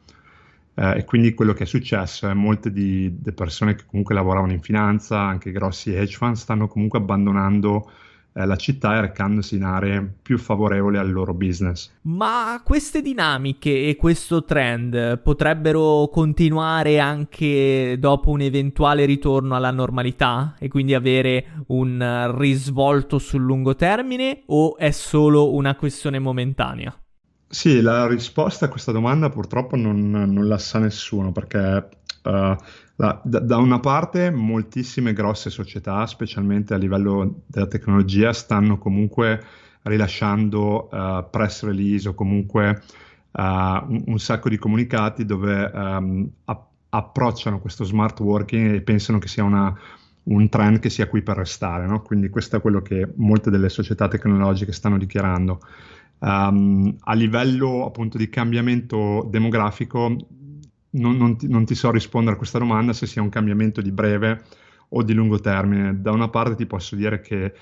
Uh, 0.77 0.93
e 0.97 1.05
quindi 1.05 1.35
quello 1.35 1.53
che 1.53 1.65
è 1.65 1.67
successo 1.67 2.27
è 2.27 2.29
che 2.29 2.35
molte 2.37 2.71
di, 2.71 3.13
di 3.21 3.33
persone 3.33 3.75
che 3.75 3.85
comunque 3.87 4.15
lavoravano 4.15 4.53
in 4.53 4.63
finanza, 4.63 5.19
anche 5.21 5.51
grossi 5.51 5.93
hedge 5.93 6.17
fund, 6.17 6.37
stanno 6.37 6.69
comunque 6.69 7.01
abbandonando 7.01 7.91
eh, 8.37 8.47
la 8.47 8.57
città 8.57 8.97
e 8.97 9.01
recandosi 9.01 9.55
in 9.55 9.63
aree 9.63 10.17
più 10.21 10.39
favorevoli 10.39 10.97
al 10.97 11.11
loro 11.11 11.35
business. 11.35 11.93
Ma 12.03 12.61
queste 12.65 13.01
dinamiche 13.01 13.89
e 13.89 13.95
questo 13.95 14.45
trend 14.45 15.19
potrebbero 15.19 16.09
continuare 16.13 16.99
anche 16.99 17.97
dopo 17.99 18.31
un 18.31 18.41
eventuale 18.41 19.05
ritorno 19.05 19.55
alla 19.55 19.71
normalità 19.71 20.57
e 20.59 20.69
quindi 20.69 20.95
avere 20.95 21.65
un 21.69 22.35
risvolto 22.37 23.19
sul 23.19 23.43
lungo 23.43 23.77
termine 23.77 24.43
o 24.47 24.77
è 24.77 24.91
solo 24.91 25.55
una 25.55 25.77
questione 25.77 26.19
momentanea? 26.19 26.93
Sì, 27.47 27.81
la 27.81 28.09
risposta 28.09 28.65
a 28.65 28.69
questa 28.69 28.91
domanda 28.91 29.29
purtroppo 29.29 29.77
non, 29.77 30.11
non 30.11 30.49
la 30.49 30.59
sa 30.59 30.81
nessuno 30.81 31.31
perché 31.31 31.89
uh, 32.25 32.57
da, 32.97 33.21
da, 33.23 33.57
una 33.57 33.81
parte 33.81 34.31
moltissime 34.31 35.13
grosse 35.13 35.51
società, 35.51 36.07
specialmente 36.07 36.75
a 36.75 36.77
livello 36.77 37.43
della 37.47 37.67
tecnologia, 37.67 38.33
stanno 38.33 38.79
comunque 38.79 39.43
rilasciando 39.83 40.89
uh, 40.91 41.29
press 41.29 41.65
release 41.65 42.09
o 42.09 42.15
comunque 42.15 42.83
uh, 43.33 43.43
un, 43.43 44.05
un, 44.07 44.19
sacco 44.19 44.49
di 44.49 44.57
comunicati 44.57 45.25
dove 45.25 45.71
um, 45.75 46.31
app- 46.45 46.73
approcciano 46.91 47.59
questo 47.59 47.83
smart 47.83 48.21
working 48.21 48.75
e 48.75 48.83
pensano 48.83 49.19
che 49.19 49.27
sia 49.27 49.43
una, 49.43 49.77
un 50.25 50.49
trend 50.49 50.79
che 50.79 50.89
sia 50.89 51.09
qui 51.09 51.23
per 51.23 51.37
restare. 51.37 51.87
No? 51.87 52.01
Quindi 52.01 52.29
questo 52.29 52.57
è 52.57 52.61
quello 52.61 52.81
che 52.81 53.09
molte 53.17 53.51
delle 53.51 53.69
società 53.69 54.07
tecnologiche 54.07 54.73
stanno 54.73 54.99
dichiarando. 54.99 55.61
Um, 56.21 56.97
a 57.01 57.13
livello 57.15 57.85
appunto 57.85 58.17
di 58.17 58.31
cambiamento 58.31 59.27
demografico, 59.29 60.17
non, 60.95 61.17
non, 61.17 61.37
ti, 61.37 61.49
non, 61.49 61.65
ti, 61.65 61.75
so 61.75 61.91
rispondere 61.91 62.35
a 62.35 62.39
questa 62.39 62.59
domanda 62.59 62.93
se 62.93 63.07
sia 63.07 63.23
un 63.23 63.29
cambiamento 63.29 63.81
di 63.81 63.93
breve 63.93 64.43
o 64.89 65.03
di 65.03 65.13
lungo 65.13 65.39
termine. 65.39 66.01
Da 66.01 66.13
una 66.13 66.29
parte 66.29 66.55
ti 66.55 66.67
posso 66.67 66.97
dire 66.97 67.21
che 67.21 67.53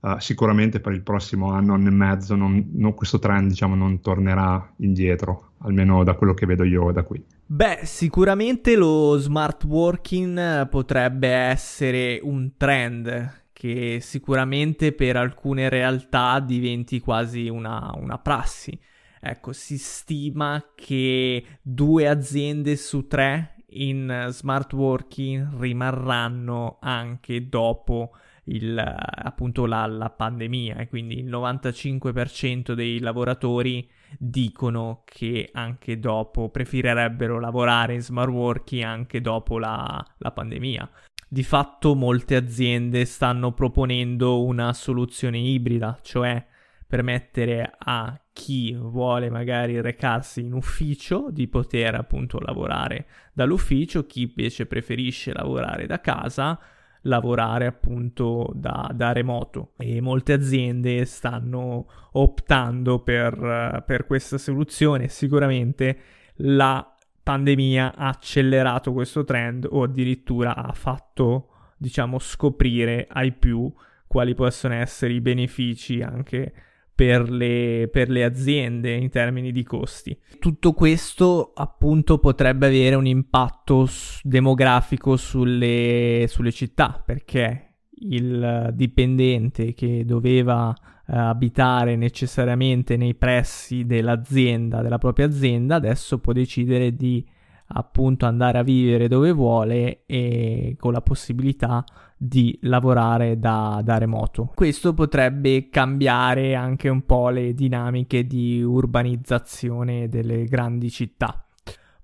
uh, 0.00 0.18
sicuramente 0.18 0.80
per 0.80 0.92
il 0.92 1.02
prossimo 1.02 1.52
anno, 1.52 1.74
anno 1.74 1.88
e 1.88 1.92
mezzo, 1.92 2.34
non, 2.34 2.94
questo 2.94 3.18
trend 3.18 3.48
diciamo, 3.48 3.74
non 3.74 4.00
tornerà 4.00 4.72
indietro, 4.76 5.52
almeno 5.58 6.04
da 6.04 6.14
quello 6.14 6.34
che 6.34 6.46
vedo 6.46 6.64
io 6.64 6.90
da 6.92 7.02
qui. 7.02 7.22
Beh, 7.46 7.80
sicuramente 7.82 8.76
lo 8.76 9.16
smart 9.18 9.64
working 9.64 10.68
potrebbe 10.68 11.28
essere 11.28 12.18
un 12.22 12.52
trend 12.56 13.40
che 13.52 13.98
sicuramente 14.00 14.92
per 14.92 15.16
alcune 15.16 15.68
realtà 15.68 16.40
diventi 16.40 16.98
quasi 16.98 17.48
una, 17.48 17.92
una 17.96 18.18
prassi. 18.18 18.76
Ecco, 19.24 19.52
si 19.52 19.78
stima 19.78 20.72
che 20.74 21.44
due 21.62 22.08
aziende 22.08 22.74
su 22.74 23.06
tre 23.06 23.54
in 23.74 24.26
smart 24.30 24.72
working 24.72 25.60
rimarranno 25.60 26.78
anche 26.80 27.48
dopo 27.48 28.16
il, 28.46 28.76
appunto 28.76 29.66
la, 29.66 29.86
la, 29.86 30.10
pandemia 30.10 30.74
e 30.78 30.88
quindi 30.88 31.20
il 31.20 31.30
95% 31.30 32.72
dei 32.72 32.98
lavoratori 32.98 33.88
dicono 34.18 35.02
che 35.04 35.50
anche 35.52 36.00
dopo 36.00 36.48
preferirebbero 36.48 37.38
lavorare 37.38 37.94
in 37.94 38.02
smart 38.02 38.28
working 38.28 38.82
anche 38.82 39.20
dopo 39.20 39.60
la, 39.60 40.04
la 40.18 40.32
pandemia. 40.32 40.90
Di 41.28 41.44
fatto 41.44 41.94
molte 41.94 42.34
aziende 42.34 43.04
stanno 43.04 43.52
proponendo 43.52 44.44
una 44.44 44.72
soluzione 44.72 45.38
ibrida, 45.38 45.96
cioè 46.02 46.44
permettere 46.92 47.72
a 47.78 48.20
chi 48.34 48.74
vuole 48.74 49.30
magari 49.30 49.80
recarsi 49.80 50.40
in 50.40 50.52
ufficio 50.52 51.30
di 51.30 51.48
poter 51.48 51.94
appunto 51.94 52.38
lavorare 52.38 53.06
dall'ufficio, 53.32 54.04
chi 54.04 54.24
invece 54.24 54.66
preferisce 54.66 55.32
lavorare 55.32 55.86
da 55.86 56.02
casa, 56.02 56.60
lavorare 57.04 57.64
appunto 57.64 58.50
da, 58.54 58.90
da 58.92 59.12
remoto 59.12 59.72
e 59.78 60.02
molte 60.02 60.34
aziende 60.34 61.06
stanno 61.06 61.86
optando 62.12 62.98
per, 62.98 63.84
per 63.86 64.04
questa 64.04 64.36
soluzione. 64.36 65.08
Sicuramente 65.08 65.98
la 66.40 66.94
pandemia 67.22 67.94
ha 67.96 68.08
accelerato 68.08 68.92
questo 68.92 69.24
trend 69.24 69.66
o 69.66 69.84
addirittura 69.84 70.54
ha 70.56 70.72
fatto 70.74 71.48
diciamo 71.78 72.18
scoprire 72.18 73.06
ai 73.08 73.32
più 73.32 73.72
quali 74.06 74.34
possono 74.34 74.74
essere 74.74 75.14
i 75.14 75.22
benefici 75.22 76.02
anche 76.02 76.52
per 76.94 77.30
le, 77.30 77.88
per 77.90 78.08
le, 78.10 78.24
aziende 78.24 78.92
in 78.94 79.08
termini 79.08 79.52
di 79.52 79.62
costi. 79.62 80.16
Tutto 80.38 80.72
questo 80.72 81.52
appunto 81.54 82.18
potrebbe 82.18 82.66
avere 82.66 82.94
un 82.94 83.06
impatto 83.06 83.88
demografico 84.22 85.16
sulle, 85.16 86.26
sulle 86.28 86.52
città 86.52 87.02
perché 87.04 87.76
il 88.04 88.70
dipendente 88.74 89.74
che 89.74 90.04
doveva 90.04 90.74
eh, 91.06 91.16
abitare 91.16 91.96
necessariamente 91.96 92.96
nei 92.96 93.14
pressi 93.14 93.84
dell'azienda, 93.84 94.82
della 94.82 94.98
propria 94.98 95.26
azienda, 95.26 95.76
adesso 95.76 96.18
può 96.18 96.32
decidere 96.32 96.94
di 96.94 97.24
appunto 97.72 98.26
andare 98.26 98.58
a 98.58 98.62
vivere 98.62 99.08
dove 99.08 99.32
vuole 99.32 100.04
e 100.06 100.76
con 100.78 100.92
la 100.92 101.00
possibilità 101.00 101.84
di 102.16 102.56
lavorare 102.62 103.38
da, 103.38 103.80
da, 103.82 103.98
remoto. 103.98 104.52
Questo 104.54 104.94
potrebbe 104.94 105.68
cambiare 105.68 106.54
anche 106.54 106.88
un 106.88 107.04
po' 107.04 107.30
le 107.30 107.52
dinamiche 107.52 108.26
di 108.26 108.62
urbanizzazione 108.62 110.08
delle 110.08 110.44
grandi 110.44 110.88
città. 110.90 111.44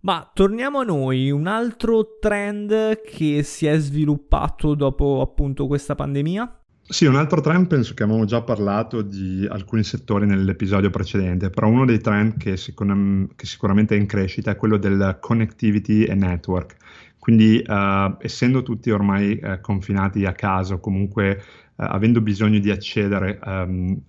Ma 0.01 0.29
torniamo 0.33 0.81
a 0.81 0.85
noi, 0.85 1.31
un 1.31 1.47
altro 1.47 2.19
trend 2.21 3.01
che 3.03 3.43
si 3.43 3.67
è 3.67 3.77
sviluppato 3.79 4.75
dopo 4.75 5.21
appunto 5.21 5.67
questa 5.67 5.95
pandemia? 5.95 6.61
Sì, 6.91 7.05
un 7.05 7.17
altro 7.17 7.43
trend 7.43 7.67
penso 7.67 7.93
che 7.93 8.03
avevamo 8.03 8.25
già 8.25 8.41
parlato 8.41 9.03
di 9.03 9.47
alcuni 9.47 9.85
settori 9.85 10.25
nell'episodio 10.25 10.89
precedente, 10.89 11.51
però 11.51 11.69
uno 11.69 11.85
dei 11.85 12.01
trend 12.01 12.39
che, 12.39 12.57
sicur- 12.57 13.35
che 13.37 13.45
sicuramente 13.45 13.95
è 13.95 13.99
in 13.99 14.07
crescita 14.07 14.53
è 14.53 14.57
quello 14.57 14.79
del 14.79 15.19
connectivity 15.21 16.05
e 16.05 16.15
network. 16.15 16.77
Quindi 17.19 17.63
uh, 17.67 18.17
essendo 18.21 18.63
tutti 18.63 18.91
ormai 18.91 19.39
uh, 19.43 19.61
confinati 19.61 20.25
a 20.25 20.33
casa 20.33 20.75
o 20.75 20.81
comunque 20.81 21.43
uh, 21.77 21.85
avendo 21.91 22.23
bisogno 22.23 22.59
di 22.59 22.71
accedere 22.71 23.39
um, 23.45 24.01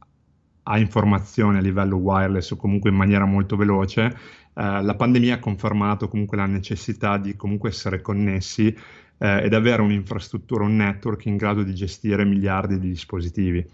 a 0.64 0.78
informazioni 0.78 1.58
a 1.58 1.62
livello 1.62 1.98
wireless 1.98 2.52
o 2.52 2.56
comunque 2.56 2.92
in 2.92 2.96
maniera 2.96 3.26
molto 3.26 3.58
veloce, 3.58 4.38
la 4.54 4.94
pandemia 4.94 5.36
ha 5.36 5.40
confermato 5.40 6.10
comunque 6.10 6.36
la 6.36 6.46
necessità 6.46 7.18
di 7.18 7.36
comunque 7.38 7.70
essere 7.70 8.02
connessi 8.02 8.76
eh, 9.20 9.44
ed 9.44 9.54
avere 9.54 9.82
un'infrastruttura, 9.82 10.64
un 10.64 10.76
network 10.76 11.26
in 11.26 11.38
grado 11.38 11.64
di 11.64 11.76
gestire 11.76 12.26
miliardi 12.26 12.80
di 12.80 12.90
dispositivi. 12.90 13.66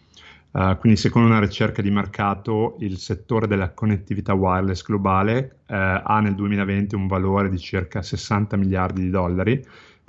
Uh, 0.55 0.77
quindi 0.77 0.97
secondo 0.97 1.27
una 1.27 1.41
ricerca 1.41 1.81
di 1.81 1.91
mercato 1.91 2.77
il 2.79 2.97
settore 2.97 3.45
della 3.45 3.71
connettività 3.71 4.33
wireless 4.33 4.83
globale 4.83 5.57
uh, 5.67 5.73
ha 6.01 6.21
nel 6.21 6.33
2020 6.33 6.95
un 6.95 7.07
valore 7.07 7.49
di 7.49 7.59
circa 7.59 8.01
60 8.01 8.55
miliardi 8.55 9.01
di 9.01 9.09
dollari. 9.09 9.61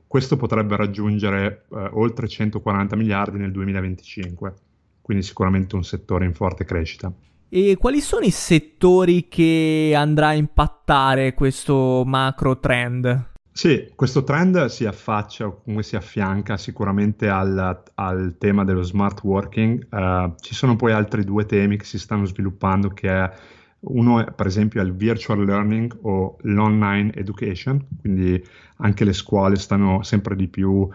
Questo 0.07 0.37
potrebbe 0.37 0.76
raggiungere 0.76 1.64
uh, 1.66 1.88
oltre 1.95 2.28
140 2.28 2.95
miliardi 2.95 3.38
nel 3.38 3.50
2025, 3.50 4.55
quindi 5.02 5.25
sicuramente 5.25 5.75
un 5.75 5.83
settore 5.83 6.26
in 6.26 6.33
forte 6.33 6.64
crescita. 6.64 7.12
E 7.49 7.76
quali 7.76 8.00
sono 8.00 8.25
i 8.25 8.31
settori 8.31 9.26
che 9.26 9.95
andrà 9.97 10.28
a 10.28 10.35
impattare 10.35 11.35
questo 11.35 12.05
macro 12.07 12.61
trend? 12.61 13.35
Sì, 13.56 13.90
questo 13.94 14.22
trend 14.22 14.66
si 14.66 14.84
affaccia 14.84 15.46
o 15.46 15.62
comunque 15.62 15.82
si 15.82 15.96
affianca 15.96 16.58
sicuramente 16.58 17.30
al, 17.30 17.84
al 17.94 18.34
tema 18.36 18.64
dello 18.64 18.82
smart 18.82 19.22
working. 19.22 19.86
Uh, 19.90 20.34
ci 20.40 20.54
sono 20.54 20.76
poi 20.76 20.92
altri 20.92 21.25
due 21.25 21.46
temi 21.46 21.78
che 21.78 21.86
si 21.86 21.98
stanno 21.98 22.26
sviluppando, 22.26 22.90
che 22.90 23.08
è 23.08 23.32
uno 23.80 24.20
è, 24.20 24.30
per 24.30 24.44
esempio 24.44 24.82
è 24.82 24.84
il 24.84 24.92
virtual 24.92 25.42
learning 25.42 26.00
o 26.02 26.36
l'online 26.42 27.14
education, 27.14 27.82
quindi 27.98 28.46
anche 28.76 29.04
le 29.04 29.14
scuole 29.14 29.56
stanno 29.56 30.02
sempre 30.02 30.36
di 30.36 30.48
più 30.48 30.72
uh, 30.72 30.90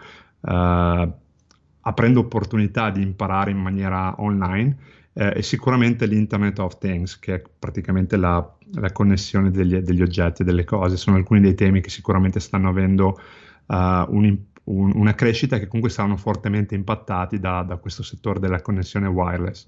aprendo 1.80 2.20
opportunità 2.20 2.90
di 2.90 3.02
imparare 3.02 3.50
in 3.50 3.58
maniera 3.58 4.14
online 4.22 4.76
eh, 5.14 5.32
e 5.36 5.42
sicuramente 5.42 6.06
l'Internet 6.06 6.58
of 6.58 6.78
Things, 6.78 7.18
che 7.18 7.34
è 7.34 7.42
praticamente 7.58 8.16
la, 8.16 8.56
la 8.74 8.92
connessione 8.92 9.50
degli, 9.50 9.76
degli, 9.78 10.02
oggetti 10.02 10.42
e 10.42 10.44
delle 10.44 10.64
cose, 10.64 10.96
sono 10.96 11.16
alcuni 11.16 11.40
dei 11.40 11.54
temi 11.54 11.80
che 11.80 11.90
sicuramente 11.90 12.40
stanno 12.40 12.68
avendo 12.68 13.18
uh, 13.66 13.74
un, 13.74 14.38
un, 14.64 14.92
una 14.94 15.14
crescita 15.14 15.58
che 15.58 15.66
comunque 15.66 15.90
saranno 15.90 16.16
fortemente 16.16 16.74
impattati 16.74 17.38
da, 17.38 17.62
da 17.62 17.76
questo 17.76 18.02
settore 18.02 18.40
della 18.40 18.62
connessione 18.62 19.06
wireless. 19.06 19.66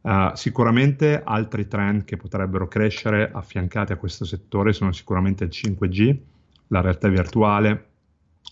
Uh, 0.00 0.30
sicuramente 0.34 1.22
altri 1.24 1.66
trend 1.66 2.04
che 2.04 2.16
potrebbero 2.16 2.68
crescere 2.68 3.30
affiancati 3.32 3.92
a 3.92 3.96
questo 3.96 4.26
settore 4.26 4.72
sono 4.74 4.92
sicuramente 4.92 5.44
il 5.44 5.50
5G, 5.50 6.16
la 6.68 6.82
realtà 6.82 7.08
virtuale, 7.08 7.86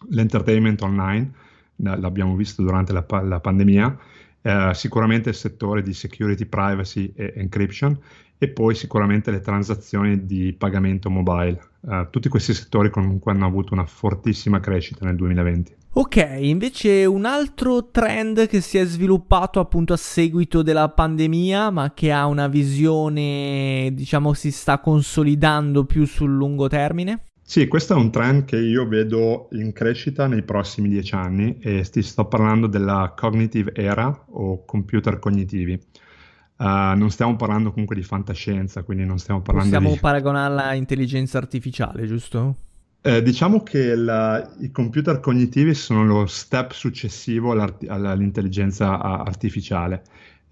l'entertainment 0.08 0.80
online, 0.82 1.30
l'abbiamo 1.76 2.34
visto 2.36 2.62
durante 2.62 2.92
la, 2.92 3.04
la 3.22 3.40
pandemia, 3.40 3.98
eh, 4.42 4.70
sicuramente 4.74 5.30
il 5.30 5.34
settore 5.34 5.82
di 5.82 5.94
security, 5.94 6.46
privacy 6.46 7.12
e 7.14 7.32
encryption 7.36 7.98
e 8.42 8.48
poi 8.48 8.74
sicuramente 8.74 9.30
le 9.30 9.40
transazioni 9.40 10.26
di 10.26 10.52
pagamento 10.52 11.08
mobile. 11.08 11.60
Uh, 11.78 12.08
tutti 12.10 12.28
questi 12.28 12.52
settori 12.54 12.90
comunque 12.90 13.30
hanno 13.30 13.46
avuto 13.46 13.72
una 13.72 13.86
fortissima 13.86 14.58
crescita 14.58 15.04
nel 15.04 15.14
2020. 15.14 15.76
Ok, 15.94 16.38
invece 16.40 17.04
un 17.04 17.24
altro 17.24 17.90
trend 17.90 18.48
che 18.48 18.60
si 18.60 18.78
è 18.78 18.84
sviluppato 18.84 19.60
appunto 19.60 19.92
a 19.92 19.96
seguito 19.96 20.62
della 20.62 20.88
pandemia, 20.88 21.70
ma 21.70 21.92
che 21.94 22.10
ha 22.10 22.26
una 22.26 22.48
visione, 22.48 23.90
diciamo, 23.92 24.32
si 24.32 24.50
sta 24.50 24.80
consolidando 24.80 25.84
più 25.84 26.04
sul 26.04 26.34
lungo 26.34 26.66
termine? 26.66 27.26
Sì, 27.44 27.68
questo 27.68 27.94
è 27.94 27.96
un 27.96 28.10
trend 28.10 28.44
che 28.44 28.56
io 28.56 28.86
vedo 28.86 29.48
in 29.52 29.72
crescita 29.72 30.26
nei 30.26 30.42
prossimi 30.42 30.88
dieci 30.88 31.14
anni 31.14 31.58
e 31.60 31.86
ti 31.90 32.02
sto 32.02 32.24
parlando 32.26 32.66
della 32.66 33.12
cognitive 33.16 33.74
era 33.74 34.24
o 34.30 34.64
computer 34.64 35.18
cognitivi. 35.18 35.78
Uh, 36.56 36.96
non 36.96 37.10
stiamo 37.10 37.34
parlando 37.36 37.70
comunque 37.70 37.96
di 37.96 38.02
fantascienza, 38.02 38.84
quindi 38.84 39.04
non 39.04 39.18
stiamo 39.18 39.42
parlando 39.42 39.70
Possiamo 39.70 39.94
di... 39.94 40.00
paragonarla 40.00 40.66
a 40.66 40.74
intelligenza 40.74 41.38
artificiale, 41.38 42.06
giusto? 42.06 42.56
Eh, 43.04 43.20
diciamo 43.20 43.64
che 43.64 43.96
la, 43.96 44.54
i 44.60 44.70
computer 44.70 45.18
cognitivi 45.18 45.74
sono 45.74 46.04
lo 46.04 46.26
step 46.26 46.70
successivo 46.70 47.50
all'intelligenza 47.50 49.00
artificiale. 49.00 50.04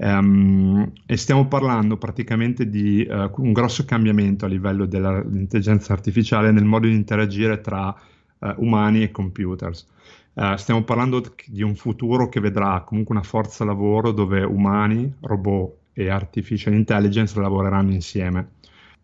Um, 0.02 0.90
e 1.04 1.18
stiamo 1.18 1.46
parlando 1.46 1.98
praticamente 1.98 2.70
di 2.70 3.06
uh, 3.06 3.30
un 3.42 3.52
grosso 3.52 3.84
cambiamento 3.84 4.46
a 4.46 4.48
livello 4.48 4.86
dell'intelligenza 4.86 5.92
artificiale 5.92 6.50
nel 6.52 6.64
modo 6.64 6.86
di 6.86 6.94
interagire 6.94 7.60
tra 7.60 7.94
uh, 8.38 8.54
umani 8.56 9.02
e 9.02 9.10
computers. 9.10 9.86
Uh, 10.32 10.56
stiamo 10.56 10.84
parlando 10.84 11.22
di 11.44 11.60
un 11.60 11.74
futuro 11.74 12.30
che 12.30 12.40
vedrà 12.40 12.80
comunque 12.80 13.14
una 13.14 13.24
forza 13.24 13.62
lavoro 13.66 14.10
dove 14.12 14.42
umani, 14.42 15.16
robot 15.20 15.74
e 15.92 16.08
artificial 16.08 16.72
intelligence 16.72 17.38
lavoreranno 17.38 17.92
insieme. 17.92 18.52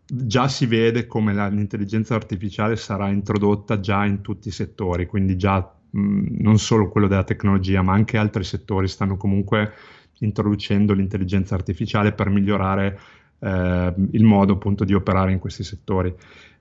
Già 0.03 0.47
si 0.47 0.65
vede 0.65 1.05
come 1.05 1.31
la, 1.31 1.47
l'intelligenza 1.47 2.15
artificiale 2.15 2.75
sarà 2.75 3.09
introdotta 3.09 3.79
già 3.79 4.03
in 4.03 4.21
tutti 4.21 4.47
i 4.47 4.51
settori, 4.51 5.05
quindi 5.05 5.37
già 5.37 5.59
mh, 5.91 6.41
non 6.41 6.57
solo 6.57 6.89
quello 6.89 7.07
della 7.07 7.23
tecnologia, 7.23 7.83
ma 7.83 7.93
anche 7.93 8.17
altri 8.17 8.43
settori 8.43 8.87
stanno 8.87 9.15
comunque 9.15 9.73
introducendo 10.19 10.93
l'intelligenza 10.93 11.55
artificiale 11.55 12.11
per 12.11 12.29
migliorare 12.29 12.99
eh, 13.39 13.93
il 14.11 14.23
modo 14.23 14.53
appunto 14.53 14.83
di 14.83 14.93
operare 14.93 15.31
in 15.31 15.39
questi 15.39 15.63
settori. 15.63 16.13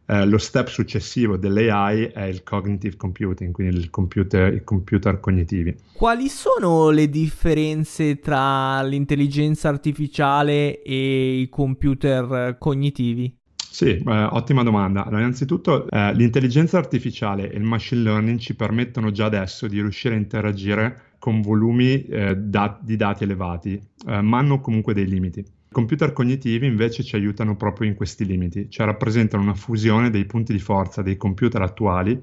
Eh, 0.08 0.24
lo 0.24 0.38
step 0.38 0.68
successivo 0.68 1.36
dell'AI 1.36 2.04
è 2.06 2.22
il 2.22 2.44
cognitive 2.44 2.96
computing, 2.96 3.52
quindi 3.52 3.76
il 3.76 3.90
computer, 3.90 4.54
i 4.54 4.62
computer 4.62 5.18
cognitivi. 5.18 5.74
Quali 5.92 6.28
sono 6.28 6.90
le 6.90 7.08
differenze 7.08 8.20
tra 8.20 8.82
l'intelligenza 8.82 9.68
artificiale 9.68 10.80
e 10.82 11.40
i 11.40 11.48
computer 11.48 12.56
cognitivi? 12.58 13.36
Sì, 13.76 13.96
eh, 13.96 14.22
ottima 14.30 14.62
domanda. 14.62 15.04
Allora, 15.04 15.20
innanzitutto 15.20 15.86
eh, 15.90 16.14
l'intelligenza 16.14 16.78
artificiale 16.78 17.50
e 17.50 17.56
il 17.56 17.64
machine 17.64 18.02
learning 18.02 18.38
ci 18.38 18.54
permettono 18.54 19.10
già 19.10 19.26
adesso 19.26 19.66
di 19.66 19.80
riuscire 19.80 20.14
a 20.14 20.18
interagire 20.18 21.00
con 21.18 21.40
volumi 21.40 22.04
eh, 22.04 22.36
da- 22.36 22.78
di 22.80 22.96
dati 22.96 23.24
elevati, 23.24 23.80
eh, 24.06 24.20
ma 24.20 24.38
hanno 24.38 24.60
comunque 24.60 24.94
dei 24.94 25.06
limiti. 25.06 25.40
I 25.40 25.72
computer 25.72 26.12
cognitivi 26.12 26.66
invece 26.66 27.02
ci 27.02 27.16
aiutano 27.16 27.56
proprio 27.56 27.88
in 27.88 27.94
questi 27.94 28.24
limiti, 28.24 28.70
cioè 28.70 28.86
rappresentano 28.86 29.42
una 29.42 29.54
fusione 29.54 30.10
dei 30.10 30.24
punti 30.24 30.52
di 30.52 30.58
forza 30.58 31.02
dei 31.02 31.16
computer 31.16 31.60
attuali 31.62 32.20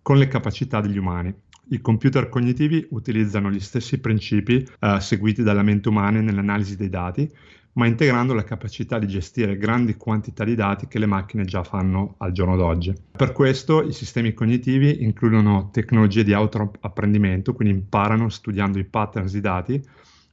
con 0.00 0.18
le 0.18 0.28
capacità 0.28 0.80
degli 0.80 0.98
umani. 0.98 1.34
I 1.70 1.80
computer 1.80 2.28
cognitivi 2.28 2.86
utilizzano 2.90 3.50
gli 3.50 3.60
stessi 3.60 3.98
principi 3.98 4.66
eh, 4.80 5.00
seguiti 5.00 5.42
dalla 5.42 5.62
mente 5.62 5.88
umana 5.88 6.20
nell'analisi 6.20 6.76
dei 6.76 6.90
dati, 6.90 7.30
ma 7.74 7.86
integrando 7.86 8.34
la 8.34 8.44
capacità 8.44 8.98
di 8.98 9.06
gestire 9.06 9.56
grandi 9.56 9.96
quantità 9.96 10.44
di 10.44 10.54
dati 10.54 10.86
che 10.86 10.98
le 10.98 11.06
macchine 11.06 11.44
già 11.44 11.62
fanno 11.62 12.14
al 12.18 12.32
giorno 12.32 12.56
d'oggi. 12.56 12.92
Per 13.12 13.32
questo 13.32 13.82
i 13.82 13.92
sistemi 13.92 14.32
cognitivi 14.32 15.02
includono 15.02 15.70
tecnologie 15.72 16.24
di 16.24 16.32
autoapprendimento, 16.32 17.54
quindi 17.54 17.74
imparano 17.74 18.28
studiando 18.28 18.78
i 18.78 18.84
patterns 18.84 19.32
di 19.32 19.40
dati. 19.40 19.82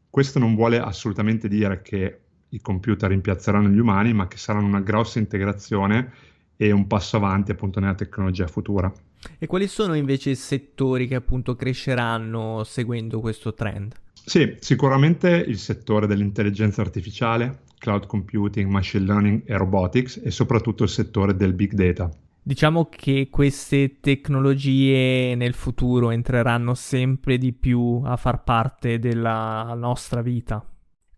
Questo 0.10 0.40
non 0.40 0.56
vuole 0.56 0.80
assolutamente 0.80 1.48
dire 1.48 1.82
che 1.82 2.20
i 2.50 2.62
computer 2.62 3.10
rimpiazzeranno 3.10 3.70
gli 3.70 3.80
umani, 3.80 4.14
ma 4.14 4.28
che 4.28 4.38
saranno 4.38 4.68
una 4.68 4.82
grossa 4.82 5.20
integrazione 5.20 6.12
e 6.58 6.72
un 6.72 6.86
passo 6.86 7.18
avanti 7.18 7.52
appunto 7.52 7.80
nella 7.80 7.96
tecnologia 7.96 8.46
futura. 8.46 8.92
E 9.40 9.48
quali 9.48 9.68
sono 9.68 9.96
invece 9.96 10.32
i 10.32 10.36
settori 10.36 11.08
che 11.08 11.16
appunto 11.16 11.56
cresceranno 11.56 12.64
seguendo 12.64 13.20
questo 13.20 13.54
trend? 13.54 13.96
Sì, 14.24 14.56
sicuramente 14.60 15.30
il 15.30 15.58
settore 15.58 16.08
dell'intelligenza 16.08 16.82
artificiale, 16.82 17.64
cloud 17.78 18.06
computing, 18.06 18.70
machine 18.70 19.06
learning 19.06 19.44
e 19.46 19.58
robotics 19.58 20.22
e 20.24 20.32
soprattutto 20.32 20.84
il 20.84 20.90
settore 20.90 21.36
del 21.36 21.54
big 21.54 21.74
data. 21.74 22.10
Diciamo 22.44 22.88
che 22.90 23.28
queste 23.30 24.00
tecnologie 24.00 25.36
nel 25.36 25.54
futuro 25.54 26.10
entreranno 26.10 26.74
sempre 26.74 27.38
di 27.38 27.54
più 27.54 28.02
a 28.04 28.16
far 28.16 28.44
parte 28.44 29.00
della 29.00 29.74
nostra 29.76 30.22
vita. 30.22 30.66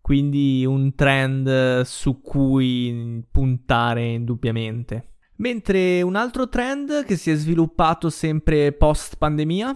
Quindi 0.00 0.66
un 0.66 0.94
trend 0.94 1.80
su 1.82 2.20
cui 2.20 3.24
puntare 3.30 4.04
indubbiamente. 4.04 5.12
Mentre 5.36 6.02
un 6.02 6.14
altro 6.14 6.48
trend 6.48 7.04
che 7.04 7.16
si 7.16 7.30
è 7.30 7.34
sviluppato 7.34 8.10
sempre 8.10 8.72
post 8.72 9.16
pandemia? 9.16 9.74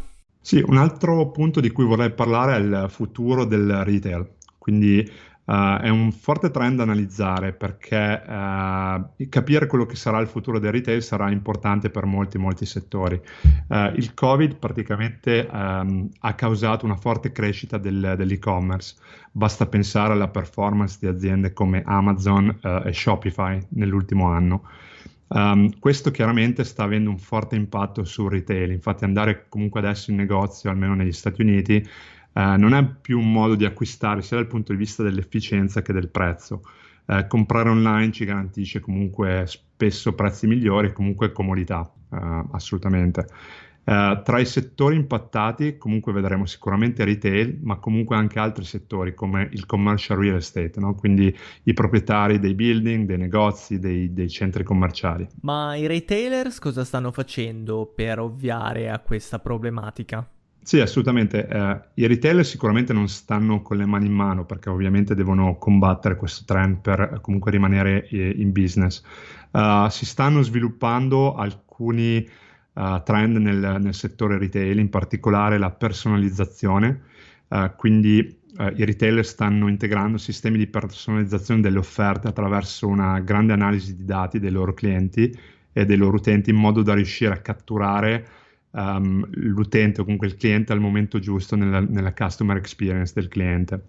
Sì, 0.49 0.65
un 0.67 0.79
altro 0.79 1.31
punto 1.31 1.61
di 1.61 1.71
cui 1.71 1.85
vorrei 1.85 2.11
parlare 2.11 2.57
è 2.57 2.59
il 2.59 2.87
futuro 2.89 3.45
del 3.45 3.85
retail. 3.85 4.27
Quindi 4.57 5.07
Uh, 5.49 5.79
è 5.79 5.89
un 5.89 6.13
forte 6.13 6.51
trend 6.51 6.77
da 6.77 6.83
analizzare 6.83 7.55
perché 7.55 8.23
uh, 8.23 9.29
capire 9.31 9.67
quello 9.67 9.87
che 9.87 9.97
sarà 9.97 10.19
il 10.19 10.27
futuro 10.27 10.59
del 10.59 10.73
retail 10.73 11.03
sarà 11.03 11.31
importante 11.31 11.89
per 11.89 12.05
molti, 12.05 12.37
molti 12.37 12.67
settori. 12.67 13.19
Uh, 13.69 13.91
il 13.95 14.13
Covid 14.13 14.57
praticamente 14.57 15.49
um, 15.51 16.07
ha 16.21 16.35
causato 16.35 16.85
una 16.85 16.97
forte 16.97 17.33
crescita 17.33 17.79
del, 17.79 18.13
dell'e-commerce. 18.19 18.97
Basta 19.33 19.65
pensare 19.65 20.13
alla 20.13 20.29
performance 20.29 20.99
di 21.01 21.07
aziende 21.07 21.55
come 21.55 21.83
Amazon 21.83 22.59
e 22.85 22.93
Shopify 22.93 23.59
nell'ultimo 23.71 24.29
anno. 24.31 24.65
Um, 25.29 25.79
questo 25.79 26.11
chiaramente 26.11 26.65
sta 26.65 26.85
avendo 26.85 27.11
un 27.11 27.19
forte 27.19 27.55
impatto 27.55 28.05
sul 28.05 28.31
retail, 28.31 28.71
infatti 28.71 29.05
andare 29.05 29.47
comunque 29.49 29.81
adesso 29.81 30.11
in 30.11 30.17
negozio, 30.17 30.71
almeno 30.71 30.95
negli 30.95 31.13
Stati 31.13 31.43
Uniti, 31.43 31.77
uh, 32.33 32.57
non 32.57 32.75
è 32.75 32.85
più 32.85 33.19
un 33.19 33.31
modo 33.31 33.55
di 33.55 33.65
acquistare 33.65 34.23
sia 34.23 34.37
dal 34.37 34.47
punto 34.47 34.73
di 34.73 34.79
vista 34.79 35.03
dell'efficienza 35.03 35.83
che 35.83 35.93
del 35.93 36.09
prezzo. 36.09 36.63
Uh, 37.05 37.27
comprare 37.27 37.69
online 37.71 38.13
ci 38.13 38.25
garantisce 38.25 38.81
comunque 38.81 39.45
spesso 39.47 40.15
prezzi 40.15 40.47
migliori 40.47 40.89
e 40.89 40.93
comunque 40.93 41.33
comodità, 41.33 41.91
uh, 42.09 42.17
assolutamente. 42.51 43.27
Uh, 43.89 44.21
tra 44.23 44.39
i 44.39 44.45
settori 44.45 44.97
impattati 44.97 45.79
comunque 45.79 46.13
vedremo 46.13 46.45
sicuramente 46.45 47.07
retail, 47.07 47.59
ma 47.63 47.77
comunque 47.77 48.17
anche 48.17 48.39
altri 48.39 48.65
settori 48.65 49.15
come 49.15 49.49
il 49.53 49.65
commercial 49.65 50.19
real 50.19 50.37
estate, 50.37 50.79
no? 50.79 50.95
quindi 50.95 51.35
i 51.63 51.73
proprietari 51.73 52.39
dei 52.39 52.53
building, 52.53 53.07
dei 53.07 53.17
negozi, 53.17 53.79
dei, 53.79 54.13
dei, 54.13 54.29
centri 54.29 54.63
commerciali. 54.63 55.27
Ma 55.41 55.75
i 55.75 55.87
retailers 55.87 56.59
cosa 56.59 56.85
stanno 56.85 57.13
facendo 57.13 57.87
per 57.87 58.19
ovviare 58.19 58.91
a 58.91 58.99
questa 58.99 59.39
problematica? 59.39 60.29
Sì, 60.61 60.81
assolutamente. 60.81 61.49
Uh, 61.51 61.81
I 61.95 62.07
retailer 62.07 62.45
sicuramente 62.45 62.93
non 62.93 63.09
stanno 63.09 63.63
con 63.63 63.79
le 63.79 63.87
mani 63.87 64.05
in 64.05 64.13
mano 64.13 64.45
perché 64.45 64.69
ovviamente 64.69 65.15
devono 65.15 65.57
combattere 65.57 66.17
questo 66.17 66.45
trend 66.45 66.81
per 66.81 67.21
comunque 67.23 67.51
rimanere 67.51 68.07
eh, 68.09 68.35
in 68.37 68.53
business. 68.53 69.03
Uh, 69.51 69.89
si 69.89 70.05
stanno 70.05 70.43
sviluppando 70.43 71.35
alcuni 71.37 72.29
uh, 72.79 73.03
trend 73.03 73.37
nel, 73.37 73.79
nel, 73.81 73.95
settore 73.95 74.39
retail, 74.39 74.79
in 74.79 74.89
particolare 74.89 75.59
la 75.59 75.71
personalizzazione. 75.71 77.01
Uh, 77.49 77.71
quindi 77.77 78.39
uh, 78.59 78.73
i 78.77 78.85
retailer 78.85 79.27
stanno 79.27 79.69
integrando 79.69 80.17
sistemi 80.17 80.59
di 80.59 80.67
personalizzazione 80.69 81.61
delle 81.61 81.79
offerte 81.79 82.29
attraverso 82.29 82.87
una 82.87 83.19
grande 83.21 83.53
analisi 83.53 83.97
di 83.97 84.05
dati 84.05 84.39
dei 84.39 84.51
loro 84.51 84.75
clienti 84.75 85.37
e 85.73 85.85
dei 85.85 85.97
loro 85.97 86.17
utenti 86.17 86.51
in 86.51 86.57
modo 86.57 86.83
da 86.83 86.95
riuscire 86.95 87.33
a 87.33 87.39
catturare 87.39 88.27
um, 88.71 89.27
l'utente 89.31 90.01
o 90.01 90.05
comunque 90.05 90.29
il 90.29 90.37
cliente 90.37 90.73
al 90.73 90.81
momento 90.81 91.19
giusto 91.19 91.57
nella, 91.57 91.81
nella 91.81 92.13
customer 92.13 92.57
experience 92.57 93.13
del 93.15 93.29
cliente. 93.29 93.81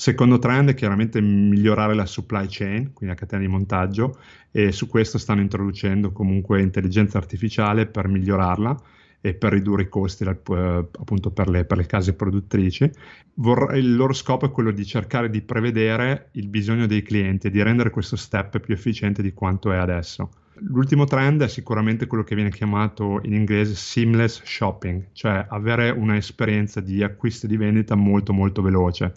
Secondo 0.00 0.38
trend 0.38 0.70
è 0.70 0.74
chiaramente 0.74 1.20
migliorare 1.20 1.92
la 1.92 2.06
supply 2.06 2.46
chain, 2.48 2.94
quindi 2.94 3.14
la 3.14 3.20
catena 3.20 3.42
di 3.42 3.48
montaggio, 3.48 4.18
e 4.50 4.72
su 4.72 4.86
questo 4.86 5.18
stanno 5.18 5.42
introducendo 5.42 6.10
comunque 6.10 6.62
intelligenza 6.62 7.18
artificiale 7.18 7.84
per 7.84 8.08
migliorarla 8.08 8.80
e 9.20 9.34
per 9.34 9.52
ridurre 9.52 9.82
i 9.82 9.88
costi 9.90 10.24
eh, 10.24 10.30
appunto 10.30 11.30
per 11.32 11.50
le, 11.50 11.66
per 11.66 11.76
le, 11.76 11.84
case 11.84 12.14
produttrici. 12.14 12.90
Vor- 13.34 13.76
il 13.76 13.94
loro 13.94 14.14
scopo 14.14 14.46
è 14.46 14.50
quello 14.50 14.70
di 14.70 14.86
cercare 14.86 15.28
di 15.28 15.42
prevedere 15.42 16.30
il 16.32 16.48
bisogno 16.48 16.86
dei 16.86 17.02
clienti 17.02 17.48
e 17.48 17.50
di 17.50 17.62
rendere 17.62 17.90
questo 17.90 18.16
step 18.16 18.58
più 18.58 18.72
efficiente 18.72 19.20
di 19.20 19.34
quanto 19.34 19.70
è 19.70 19.76
adesso. 19.76 20.30
L'ultimo 20.62 21.04
trend 21.04 21.42
è 21.42 21.48
sicuramente 21.48 22.06
quello 22.06 22.24
che 22.24 22.34
viene 22.34 22.50
chiamato 22.50 23.20
in 23.24 23.34
inglese 23.34 23.74
seamless 23.74 24.42
shopping, 24.44 25.08
cioè 25.12 25.44
avere 25.50 25.90
un'esperienza 25.90 26.80
di 26.80 27.02
acquisto 27.02 27.44
e 27.44 27.50
di 27.50 27.58
vendita 27.58 27.94
molto 27.94 28.32
molto 28.32 28.62
veloce 28.62 29.12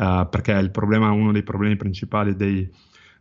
uh, 0.00 0.28
perché 0.28 0.52
il 0.52 0.70
problema, 0.70 1.10
uno 1.10 1.32
dei 1.32 1.42
problemi 1.42 1.76
principali 1.76 2.34
dei, 2.34 2.68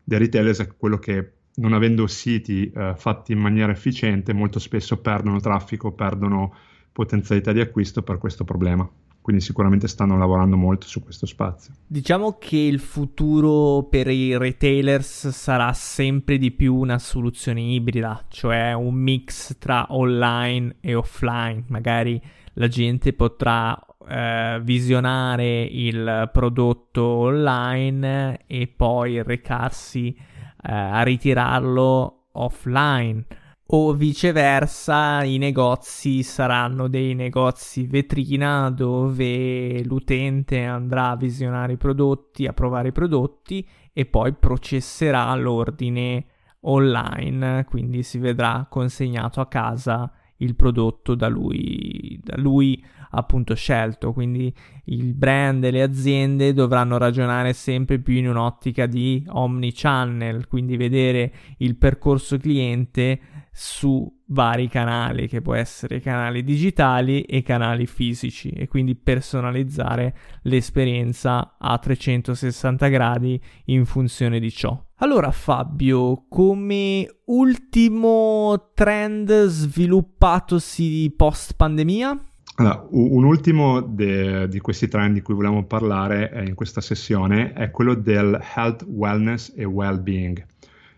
dei 0.02 0.18
retailers 0.18 0.62
è 0.62 0.68
quello 0.78 0.98
che 0.98 1.34
non 1.56 1.74
avendo 1.74 2.08
siti 2.08 2.72
uh, 2.74 2.96
fatti 2.96 3.34
in 3.34 3.40
maniera 3.40 3.72
efficiente, 3.72 4.34
molto 4.34 4.60
spesso 4.60 4.98
perdono 4.98 5.40
traffico, 5.42 5.92
perdono 5.92 6.56
potenzialità 6.94 7.52
di 7.52 7.60
acquisto 7.60 8.02
per 8.02 8.18
questo 8.18 8.46
problema. 8.46 8.90
Quindi 9.22 9.44
sicuramente 9.44 9.88
stanno 9.88 10.18
lavorando 10.18 10.56
molto 10.56 10.88
su 10.88 11.04
questo 11.04 11.26
spazio. 11.26 11.74
Diciamo 11.86 12.38
che 12.40 12.58
il 12.58 12.80
futuro 12.80 13.84
per 13.84 14.08
i 14.08 14.36
retailers 14.36 15.28
sarà 15.28 15.72
sempre 15.74 16.38
di 16.38 16.52
più 16.52 16.74
una 16.74 16.98
soluzione 16.98 17.62
ibrida, 17.62 18.26
cioè 18.30 18.74
un 18.74 18.96
mix 18.96 19.58
tra 19.60 19.86
online 19.90 20.78
e 20.80 20.96
offline. 20.96 21.66
Magari 21.68 22.20
la 22.54 22.68
gente 22.68 23.14
potrà 23.14 23.78
eh, 24.08 24.60
visionare 24.64 25.62
il 25.62 26.30
prodotto 26.32 27.04
online 27.04 28.42
e 28.48 28.68
poi 28.68 29.22
recarsi 29.24 30.16
eh, 30.16 30.72
a 30.72 31.02
ritirarlo 31.04 32.28
offline. 32.34 33.26
O 33.72 33.94
viceversa 33.94 35.24
i 35.24 35.38
negozi 35.38 36.24
saranno 36.24 36.88
dei 36.88 37.14
negozi 37.14 37.86
vetrina 37.86 38.72
dove 38.72 39.84
l'utente 39.84 40.64
andrà 40.64 41.10
a 41.10 41.16
visionare 41.16 41.74
i 41.74 41.78
prodotti, 41.78 42.48
a 42.48 42.54
provare 42.54 42.88
i 42.88 42.92
prodotti 42.92 43.68
e 43.94 44.06
poi 44.08 44.34
processerà 44.34 45.36
l'ordine 45.36 46.26
online, 46.62 47.66
quindi 47.66 48.02
si 48.02 48.18
vedrà 48.18 48.66
consegnato 48.68 49.40
a 49.40 49.48
casa 49.48 50.12
il 50.38 50.56
prodotto 50.56 51.16
da 51.16 51.28
lui, 51.28 52.20
da 52.24 52.38
lui 52.38 52.84
appunto 53.12 53.56
scelto, 53.56 54.14
quindi 54.14 54.54
il 54.86 55.14
brand 55.14 55.64
e 55.64 55.72
le 55.72 55.82
aziende 55.82 56.54
dovranno 56.54 56.98
ragionare 56.98 57.54
sempre 57.54 58.00
più 58.00 58.16
in 58.16 58.28
un'ottica 58.28 58.86
di 58.86 59.24
omnichannel, 59.28 60.48
quindi 60.48 60.78
vedere 60.78 61.32
il 61.58 61.76
percorso 61.76 62.38
cliente 62.38 63.20
su 63.52 64.10
vari 64.28 64.68
canali, 64.70 65.28
che 65.28 65.42
può 65.42 65.54
essere 65.54 66.00
canali 66.00 66.44
digitali 66.44 67.22
e 67.22 67.42
canali 67.42 67.88
fisici, 67.88 68.50
e 68.50 68.68
quindi 68.68 68.96
personalizzare 68.96 70.16
l'esperienza 70.44 71.56
a 71.58 71.78
360 71.78 72.88
gradi 72.88 73.42
in 73.66 73.86
funzione 73.86 74.40
di 74.40 74.52
ciò. 74.52 74.82
Allora 75.02 75.32
Fabio, 75.32 76.26
come 76.30 77.22
ultimo 77.26 78.72
trend 78.74 79.46
sviluppatosi 79.46 81.14
post 81.16 81.56
pandemia? 81.56 82.29
Allora, 82.60 82.86
un 82.90 83.24
ultimo 83.24 83.80
de, 83.80 84.50
di 84.50 84.60
questi 84.60 84.90
trend 84.90 85.14
di 85.14 85.22
cui 85.22 85.34
volevamo 85.34 85.64
parlare 85.64 86.30
eh, 86.30 86.46
in 86.46 86.56
questa 86.56 86.82
sessione 86.82 87.54
è 87.54 87.72
quello 87.72 87.94
del 87.94 88.38
health, 88.54 88.86
wellness 88.86 89.54
e 89.56 89.64
well-being. 89.64 90.46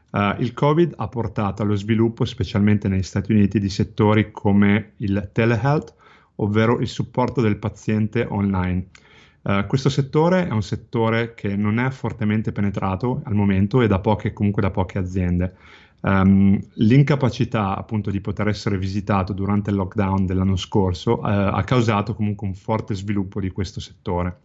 Uh, 0.10 0.34
il 0.40 0.54
Covid 0.54 0.96
ha 0.98 1.08
portato 1.08 1.62
allo 1.62 1.76
sviluppo, 1.76 2.26
specialmente 2.26 2.88
negli 2.88 3.04
Stati 3.04 3.32
Uniti, 3.32 3.60
di 3.60 3.70
settori 3.70 4.32
come 4.32 4.94
il 4.98 5.30
telehealth, 5.32 5.94
ovvero 6.38 6.80
il 6.80 6.88
supporto 6.88 7.42
del 7.42 7.58
paziente 7.58 8.26
online. 8.28 8.88
Uh, 9.44 9.68
questo 9.68 9.90
settore 9.90 10.48
è 10.48 10.52
un 10.52 10.64
settore 10.64 11.36
che 11.36 11.56
non 11.56 11.78
è 11.78 11.92
fortemente 11.92 12.52
penetrato 12.52 13.22
al 13.24 13.36
momento 13.36 13.82
e 13.82 13.88
da 13.88 14.00
poche, 14.00 14.34
comunque 14.34 14.64
da 14.64 14.72
poche 14.72 14.98
aziende. 14.98 15.56
Um, 16.04 16.60
l'incapacità 16.76 17.78
appunto 17.78 18.10
di 18.10 18.22
poter 18.22 18.48
essere 18.48 18.76
visitato 18.80 19.34
durante 19.34 19.70
il 19.70 19.76
lockdown 19.76 20.26
dell'anno 20.26 20.56
scorso 20.56 21.20
uh, 21.20 21.26
ha 21.26 21.64
causato 21.64 22.16
comunque 22.16 22.48
un 22.48 22.56
forte 22.56 22.96
sviluppo 22.96 23.40
di 23.40 23.52
questo 23.52 23.80
settore. 23.80 24.40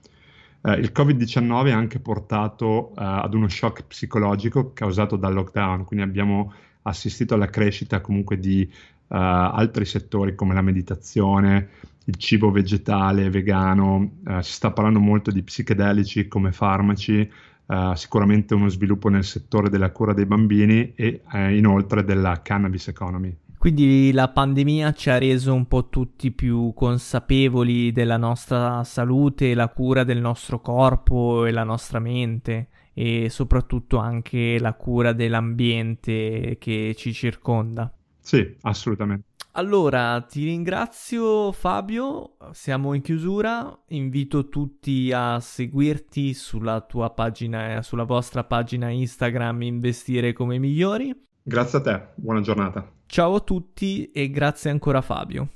Uh, 0.61 0.73
il 0.73 0.93
Covid-19 0.95 1.73
ha 1.73 1.77
anche 1.77 1.99
portato 1.99 2.91
uh, 2.91 2.93
ad 2.97 3.33
uno 3.33 3.49
shock 3.49 3.85
psicologico 3.87 4.73
causato 4.75 5.17
dal 5.17 5.33
lockdown, 5.33 5.85
quindi 5.85 6.05
abbiamo 6.05 6.53
assistito 6.83 7.35
alla 7.35 7.49
crescita 7.49 8.01
comunque 8.01 8.39
di 8.39 8.71
altri 9.09 9.85
settori 9.85 10.35
come 10.35 10.53
la 10.53 10.63
meditazione, 10.63 11.69
il 12.07 12.17
cibo 12.17 12.51
vegetale, 12.51 13.31
vegano, 13.31 14.19
si 14.41 14.53
sta 14.53 14.73
parlando 14.73 14.99
molto 14.99 15.31
di 15.31 15.45
psichedelici 15.45 16.27
come 16.27 16.51
farmaci, 16.51 17.31
uh, 17.67 17.95
sicuramente 17.95 18.55
uno 18.55 18.69
sviluppo 18.69 19.09
nel 19.09 19.25
settore 19.25 19.69
della 19.69 19.91
cura 19.91 20.13
dei 20.13 20.27
bambini 20.27 20.93
e 20.95 21.23
uh, 21.33 21.51
inoltre 21.51 22.05
della 22.05 22.41
cannabis 22.43 22.89
economy. 22.89 23.37
Quindi 23.59 24.13
la 24.13 24.29
pandemia 24.29 24.93
ci 24.93 25.11
ha 25.11 25.19
reso 25.19 25.53
un 25.53 25.67
po' 25.67 25.89
tutti 25.89 26.31
più 26.31 26.73
consapevoli 26.75 27.91
della 27.91 28.17
nostra 28.17 28.85
salute, 28.85 29.55
la 29.55 29.69
cura 29.69 30.05
del 30.05 30.21
nostro 30.21 30.61
corpo 30.61 31.47
e 31.47 31.51
la 31.51 31.65
nostra 31.65 31.99
mente 31.99 32.69
e 32.93 33.29
soprattutto 33.29 33.99
anche 33.99 34.59
la 34.59 34.75
cura 34.75 35.13
dell'ambiente 35.13 36.57
che 36.61 36.95
ci 36.97 37.13
circonda. 37.13 37.93
Sì, 38.21 38.57
assolutamente. 38.63 39.25
Allora, 39.57 40.21
ti 40.21 40.45
ringrazio 40.45 41.51
Fabio, 41.51 42.37
siamo 42.53 42.93
in 42.93 43.01
chiusura, 43.01 43.85
invito 43.89 44.51
tutti 44.51 45.11
a 45.15 45.41
seguirti 45.41 46.35
sulla 46.35 46.83
tua 46.83 47.09
pagina, 47.09 47.81
sulla 47.81 48.05
vostra 48.05 48.45
pagina 48.45 48.91
Instagram 48.91 49.63
Investire 49.63 50.35
come 50.35 50.59
migliori 50.59 51.25
Grazie 51.43 51.79
a 51.79 51.81
te, 51.81 52.09
buona 52.17 52.41
giornata. 52.41 52.91
Ciao 53.07 53.37
a 53.37 53.41
tutti 53.41 54.11
e 54.11 54.29
grazie 54.31 54.69
ancora 54.69 55.01
Fabio. 55.01 55.56